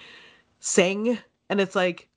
[0.61, 1.19] sing
[1.51, 2.09] and it's like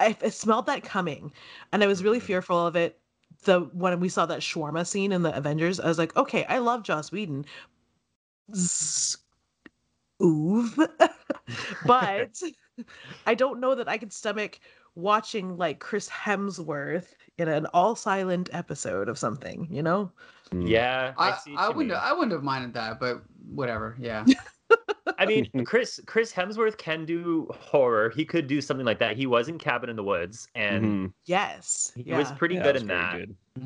[0.00, 1.32] I, I smelled that coming
[1.72, 2.26] and i was really Mhm.
[2.26, 2.98] fearful of it
[3.44, 6.58] the when we saw that shawarma scene in the avengers i was like okay i
[6.58, 7.44] love joss whedon
[8.54, 9.16] Z-
[10.20, 10.76] Oov.
[11.84, 12.42] but
[13.26, 14.58] i don't know that i could stomach
[14.94, 20.10] watching like chris hemsworth in an all silent episode of something you know
[20.52, 20.68] Mm.
[20.68, 21.14] yeah.
[21.16, 21.98] I see what I wouldn't mean.
[22.02, 23.22] I wouldn't have minded that, but
[23.54, 23.94] whatever.
[24.00, 24.24] Yeah.
[25.20, 28.10] I mean, Chris Chris Hemsworth can do horror.
[28.10, 29.16] He could do something like that.
[29.16, 31.12] He was in Cabin in the Woods, and Mhm.
[31.26, 32.18] yes he yeah.
[32.18, 33.18] was pretty Yeah, good was in very that.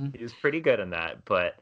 [0.03, 0.15] good.
[0.15, 1.55] He was pretty good in that, but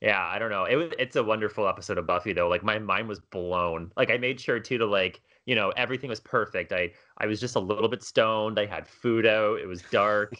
[0.00, 0.64] yeah, I don't know.
[0.64, 2.48] It was it's a wonderful episode of Buffy though.
[2.48, 3.92] Like my mind was blown.
[3.98, 6.72] Like I made sure too to like, you know, everything was perfect.
[6.72, 8.58] I I was just a little bit stoned.
[8.58, 9.58] I had food out.
[9.60, 10.34] It was dark.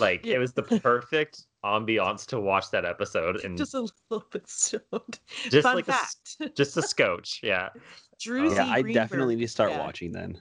[0.00, 0.36] like Yeah.
[0.36, 5.18] it was the perfect ambiance to watch that episode and just a little bit stoned
[5.50, 7.40] just fun like a s- fact just a scotch.
[7.42, 7.68] Yeah.
[8.20, 10.40] Drew Yeah, Yeah, I Greenberg- definitely need to start yeah, watching then.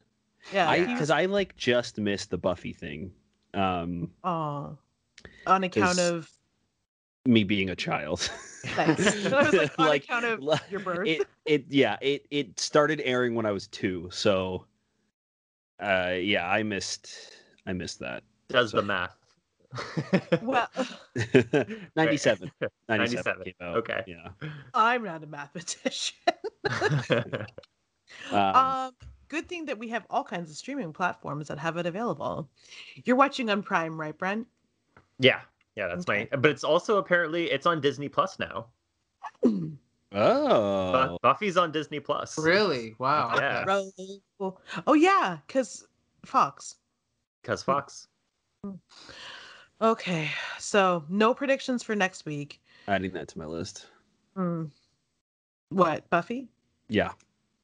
[0.53, 3.12] yeah I because was- I like just missed the Buffy thing.
[3.53, 4.70] Um, Aw.
[5.47, 6.30] on account of
[7.26, 8.22] me being a child.
[8.76, 9.26] Thanks.
[9.26, 11.07] I was like, on account of li- your birth.
[11.07, 14.65] It it yeah it it started airing when I was two, so
[15.82, 17.09] uh yeah I missed
[17.65, 18.24] I missed that.
[18.49, 19.15] Does So- the math.
[20.41, 20.67] well
[21.95, 21.95] 97.
[21.95, 22.51] 97
[22.89, 24.03] 97, okay.
[24.07, 24.30] Yeah.
[24.74, 26.15] i'm not a mathematician
[28.32, 28.91] Um, um
[29.28, 32.49] good thing that we have all kinds of streaming platforms that have it available
[33.05, 34.47] you're watching on prime right brent
[35.20, 35.41] yeah.
[35.80, 38.66] Yeah, that's my but it's also apparently it's on Disney Plus now.
[39.42, 39.72] Bu-
[40.12, 41.18] oh.
[41.24, 42.38] Buffy's on Disney Plus.
[42.38, 42.96] Really?
[43.00, 43.34] Wow.
[43.38, 43.64] Yeah.
[44.86, 45.88] Oh yeah because
[46.26, 46.76] fox
[47.42, 48.10] Because Fox.
[49.82, 53.88] okay so no predictions for next week Adding that to my list.
[54.36, 54.66] Hmm.
[55.70, 56.50] what buffy
[56.90, 57.12] Yeah.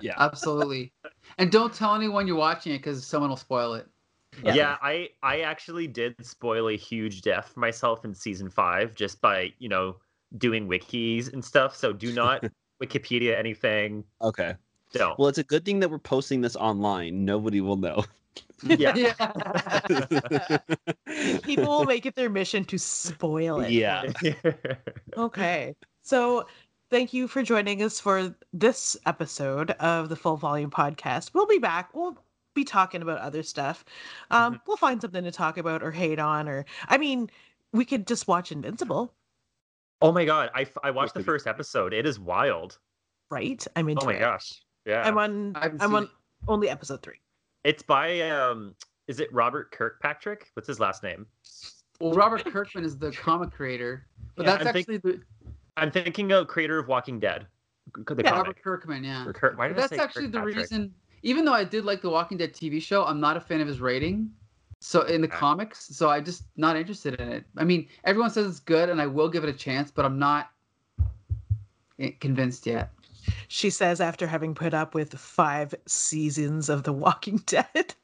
[0.00, 0.14] Yeah.
[0.16, 0.92] Absolutely.
[1.38, 3.88] And don't tell anyone you're watching it because someone will spoil it.
[4.42, 4.76] Yeah.
[4.82, 9.52] I I actually did spoil a huge death for myself in season five just by,
[9.58, 9.96] you know,
[10.36, 11.76] doing wikis and stuff.
[11.76, 12.44] So do not
[12.82, 14.04] Wikipedia anything.
[14.22, 14.54] Okay.
[14.92, 15.18] Don't.
[15.18, 17.24] Well, it's a good thing that we're posting this online.
[17.24, 18.04] Nobody will know.
[18.62, 18.92] Yeah.
[21.42, 24.04] people will make it their mission to spoil it Yeah.
[25.16, 25.74] Okay.
[26.02, 26.46] So
[26.90, 31.34] thank you for joining us for this episode of the Full Volume Podcast.
[31.34, 31.90] We'll be back.
[31.94, 32.16] We'll
[32.58, 33.84] be talking about other stuff.
[34.30, 34.60] Um, Mhm.
[34.66, 37.30] We'll find something to talk about or hate on, or I mean,
[37.72, 39.14] we could just watch Invincible.
[40.02, 41.92] Oh my god, I, I watched the first episode.
[41.92, 42.78] It is wild.
[43.30, 43.64] Right?
[43.76, 44.20] I'm into Oh my it.
[44.20, 44.62] gosh.
[44.86, 45.02] Yeah.
[45.06, 45.54] I'm on.
[45.56, 46.10] I haven't I'm seen on it.
[46.48, 47.20] only episode three.
[47.64, 48.74] It's by um
[49.06, 50.50] is it Robert Kirkpatrick?
[50.54, 51.26] What's his last name?
[52.00, 54.06] Well, Robert Kirkman is the comic creator,
[54.36, 55.22] but Yeah, that's I'm think- actually the
[55.76, 57.46] I'm thinking of creator of Walking Dead.
[57.94, 58.46] The Yeah, comic.
[58.46, 59.04] Robert Kirkman.
[59.04, 59.26] Yeah.
[59.34, 60.94] Kirk- why But did I that's say actually the reason.
[61.22, 63.66] Even though I did like the Walking Dead TV show, I'm not a fan of
[63.68, 64.30] his rating.
[64.80, 65.36] So in the Okay.
[65.36, 67.44] comics, so I just not interested in it.
[67.56, 70.18] I mean, everyone says it's good, and I will give it a chance, but I'm
[70.18, 70.50] not
[71.98, 72.90] eh, convinced yet.
[73.48, 77.94] She says after having put up with five seasons of The Walking Dead.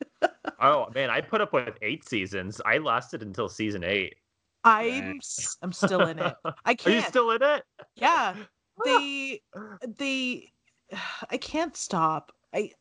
[0.61, 2.61] Oh man, I put up with eight seasons.
[2.65, 4.17] I lasted until season eight.
[4.65, 6.37] I'm s- I'm still in it.
[6.65, 6.87] I can't.
[6.87, 7.09] Are you can't.
[7.11, 7.65] still in it?
[7.97, 8.35] yeah.
[8.85, 9.43] They
[9.87, 10.53] they
[11.31, 12.33] I can't stop.
[12.55, 12.73] I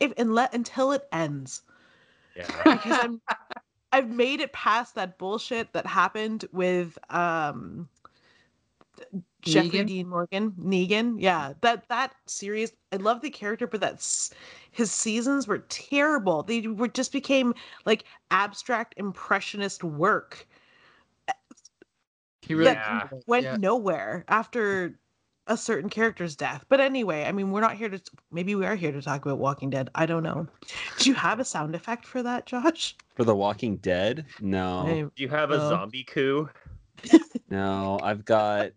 [0.00, 1.62] if and let until it ends.
[2.36, 2.46] Yeah.
[2.64, 3.20] because I'm
[3.92, 7.88] I've made it past that bullshit that happened with um
[9.42, 9.86] Jeffrey Negan?
[9.86, 11.16] Dean Morgan, Negan.
[11.18, 12.72] Yeah, that that series.
[12.92, 14.32] I love the character, but that's
[14.70, 16.42] his seasons were terrible.
[16.42, 17.54] They were just became
[17.86, 20.46] like abstract impressionist work.
[22.42, 23.08] He really Yeah.
[23.26, 23.56] Went Yeah.
[23.56, 24.99] nowhere after
[25.50, 26.64] a certain character's death.
[26.68, 28.00] But anyway, I mean, we're not here to.
[28.30, 29.90] Maybe we are here to talk about Walking Dead.
[29.94, 30.46] I don't know.
[30.98, 32.96] Do you have a sound effect for that, Josh?
[33.16, 34.24] For The Walking Dead?
[34.40, 34.86] No.
[34.86, 35.68] I- Do you have a Oh.
[35.68, 36.48] zombie coup?
[37.50, 38.70] No, I've got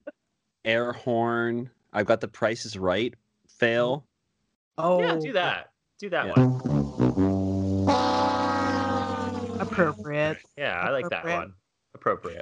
[0.65, 1.69] air horn.
[1.93, 3.13] I've got the Price is Right
[3.47, 4.05] fail.
[4.79, 5.69] oh, Yeah, do that.
[5.99, 6.33] Do that Yeah.
[6.35, 6.59] one.
[9.59, 10.37] appropriate.
[10.57, 11.53] Yeah, I like that one.
[11.93, 12.41] Appropriate.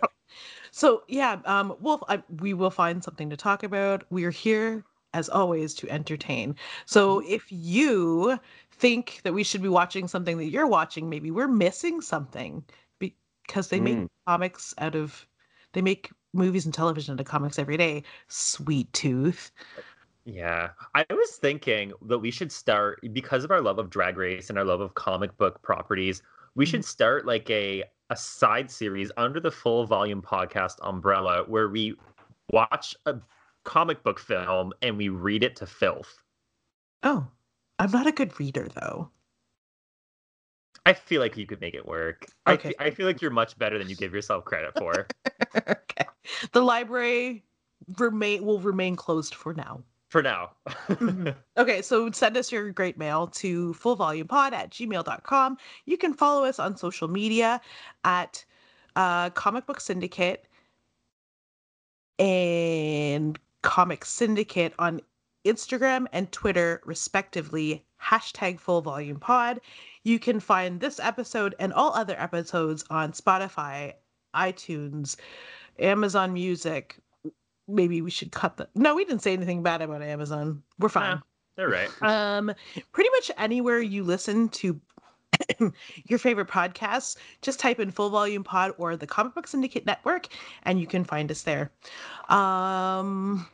[0.71, 4.05] So yeah, um, we'll I, we will find something to talk about.
[4.09, 6.55] We're here as always to entertain.
[6.85, 8.39] So if you
[8.71, 12.63] think that we should be watching something that you're watching, maybe we're missing something
[12.99, 14.07] because they make Mm.
[14.27, 15.27] comics out of
[15.73, 18.03] they make movies and television out of comics every day.
[18.29, 19.51] Sweet tooth.
[20.25, 20.69] Yeah.
[20.93, 24.57] I was thinking that we should start because of our love of drag race and
[24.59, 26.21] our love of comic book properties,
[26.55, 26.71] we mm-hmm.
[26.71, 31.95] should start like a a side series under the full volume podcast umbrella where we
[32.51, 33.15] watch a
[33.63, 36.21] comic book film and we read it to filth.
[37.03, 37.25] Oh,
[37.79, 39.09] I'm not a good reader though.
[40.85, 42.25] I feel like you could make it work.
[42.45, 42.69] I Okay.
[42.69, 45.07] fe- I feel like you're much better than you give yourself credit for.
[45.55, 46.05] okay.
[46.51, 47.43] The library
[47.97, 49.83] remain will remain closed for now.
[50.11, 50.51] For now.
[50.89, 51.33] Mhm.
[51.57, 55.57] Okay, so send us your great mail to fullvolumepod at gmail.com.
[55.85, 57.61] You can follow us on social media
[58.03, 58.43] at
[58.95, 60.47] uh, Comic Book Syndicate
[62.19, 65.01] and Comic Syndicate on
[65.45, 67.85] Instagram and Twitter, respectively.
[68.01, 69.61] Hashtag Full Volume Pod.
[70.03, 73.93] You can find this episode and all other episodes on Spotify,
[74.35, 75.15] iTunes,
[75.79, 76.97] Amazon Music.
[77.73, 78.67] Maybe we should cut the.
[78.75, 80.61] No, we didn't say anything bad about Amazon.
[80.79, 81.15] We're fine.
[81.15, 81.21] Nah,
[81.55, 81.89] They're right.
[82.01, 82.53] Um,
[82.91, 84.79] pretty much anywhere you listen to
[86.05, 90.27] your favorite podcasts, just type in Full Volume Pod or the Comic Book Syndicate Network,
[90.63, 91.71] and you can find us there.
[92.29, 93.47] Um,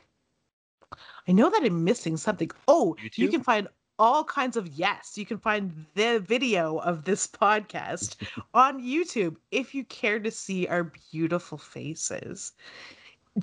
[1.28, 2.50] I know that I'm missing something.
[2.68, 3.68] Oh, you can find
[4.00, 5.18] all kinds of yes.
[5.18, 8.16] You can find the video of this podcast
[8.54, 12.54] on YouTube if you care to see our beautiful faces,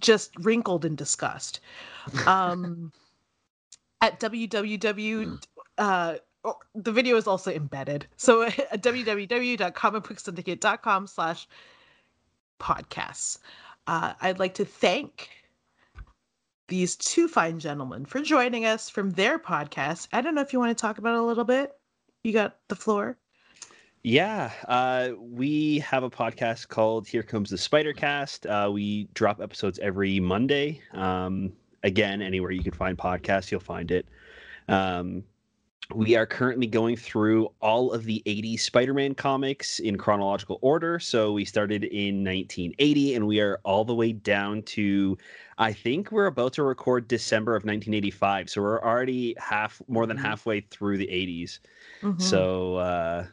[0.00, 1.60] just wrinkled in disgust.
[2.26, 2.92] Um,
[4.00, 5.42] at www.
[5.78, 6.14] Uh,
[6.44, 8.06] oh, the video is also embedded.
[8.16, 11.48] So at www.comicbooksyndicate.com slash
[12.60, 13.38] podcasts.
[13.86, 15.30] Uh, I'd like to thank
[16.68, 20.08] these two fine gentlemen for joining us from their podcast.
[20.12, 21.72] I don't know if you want to talk about it a little bit.
[22.22, 23.18] You got the floor.
[24.06, 28.44] Yeah, uh, we have a podcast called Here Comes the Spider Cast.
[28.46, 30.82] Uh, we drop episodes every Monday.
[30.92, 34.06] Um, again, anywhere you can find podcasts, you'll find it.
[34.68, 35.24] Um,
[35.94, 40.98] we are currently going through all of the 80s Spider-Man comics in chronological order.
[41.00, 45.18] So we started in 1980 and we are all the way down to
[45.58, 48.50] I think we're about to record December of 1985.
[48.50, 50.18] So we're already half more than Mhm.
[50.18, 51.60] halfway through the 80s.
[52.02, 52.18] Mhm.
[52.18, 53.26] So uh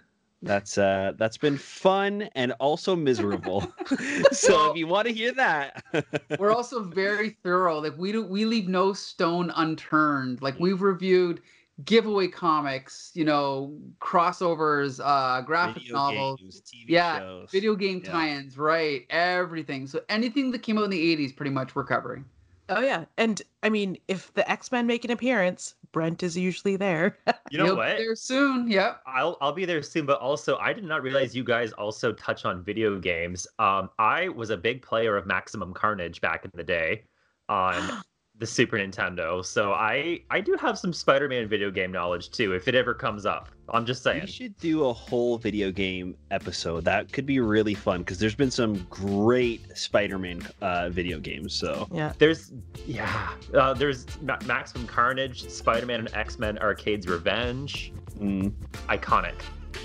[0.44, 3.62] that's uh that's been fun and also miserable.
[4.32, 5.84] so Well- if you want to hear that,
[6.40, 7.80] We're also very thorough.
[7.80, 10.42] Like we do, we leave no stone unturned.
[10.42, 11.42] Like we've reviewed
[11.86, 17.50] giveaway comics, you know, crossovers, uh, graphic video novels, games, TV yeah, shows.
[17.52, 18.12] video game Yeah.
[18.12, 19.06] tie-ins, right?
[19.10, 19.88] Everything.
[19.88, 22.26] So anything that came out in the '80s, pretty much we're covering.
[22.72, 26.76] Oh yeah, and I mean, if the X Men make an appearance, Brent is usually
[26.76, 27.18] there.
[27.52, 27.98] You know He'll be what?
[27.98, 28.72] There soon.
[28.72, 29.02] Yep.
[29.06, 32.46] I'll I'll be there soon, but also I did not realize you guys also touch
[32.46, 33.46] on video games.
[33.60, 37.04] Um, I was a big player of Maximum Carnage back in the day.
[37.50, 38.02] on
[38.38, 39.46] the Super Nintendo.
[39.46, 43.26] So I I do have some Spider-Man video game knowledge too, if it ever comes
[43.26, 43.50] up.
[43.70, 44.22] I'm just saying.
[44.22, 46.84] We should do a whole video game episode.
[46.86, 51.54] That could be really fun because there's been some great Spider-Man uh, video games.
[51.54, 52.14] So Yeah.
[52.18, 52.52] There's
[52.88, 57.94] yeah, uh, there's Ma- Maximum Carnage, Spider-Man and X-Men Arcade's Revenge.
[58.20, 58.52] mm.
[58.90, 59.36] Iconic.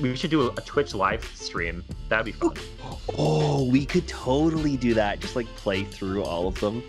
[0.01, 1.84] We should do a, a Twitch live stream.
[2.09, 2.57] That'd be fun.
[3.16, 5.20] oh, we could totally do that.
[5.20, 6.82] Just like play through all of them.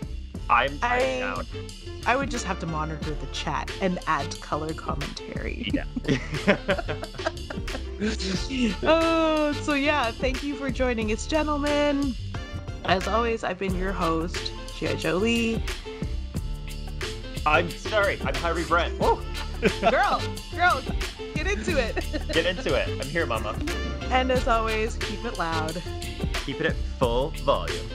[0.50, 1.46] I'm, I down.
[2.06, 5.70] I would just have to monitor the chat and add color commentary.
[5.74, 5.84] Yeah.
[8.82, 12.14] oh, so yeah, thank you for joining us, gentlemen.
[12.84, 15.62] As always, I've been your host, Gia Jolie.
[17.44, 18.18] I'm sorry.
[18.24, 18.98] I'm Harvey Brent.
[18.98, 19.20] Whoa,
[19.90, 20.22] Girl,
[20.54, 20.82] girl,
[21.34, 21.96] get into it.
[22.32, 22.88] get into it.
[22.88, 23.58] I'm here, Mama.
[24.10, 25.82] and as always, keep it loud.
[26.46, 27.86] Keep it at full volume.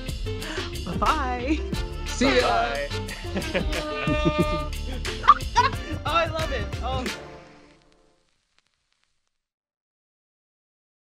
[0.85, 1.59] Bye bye.
[2.13, 2.43] See ya.
[6.05, 6.67] oh, I love it.
[6.83, 7.32] Oh.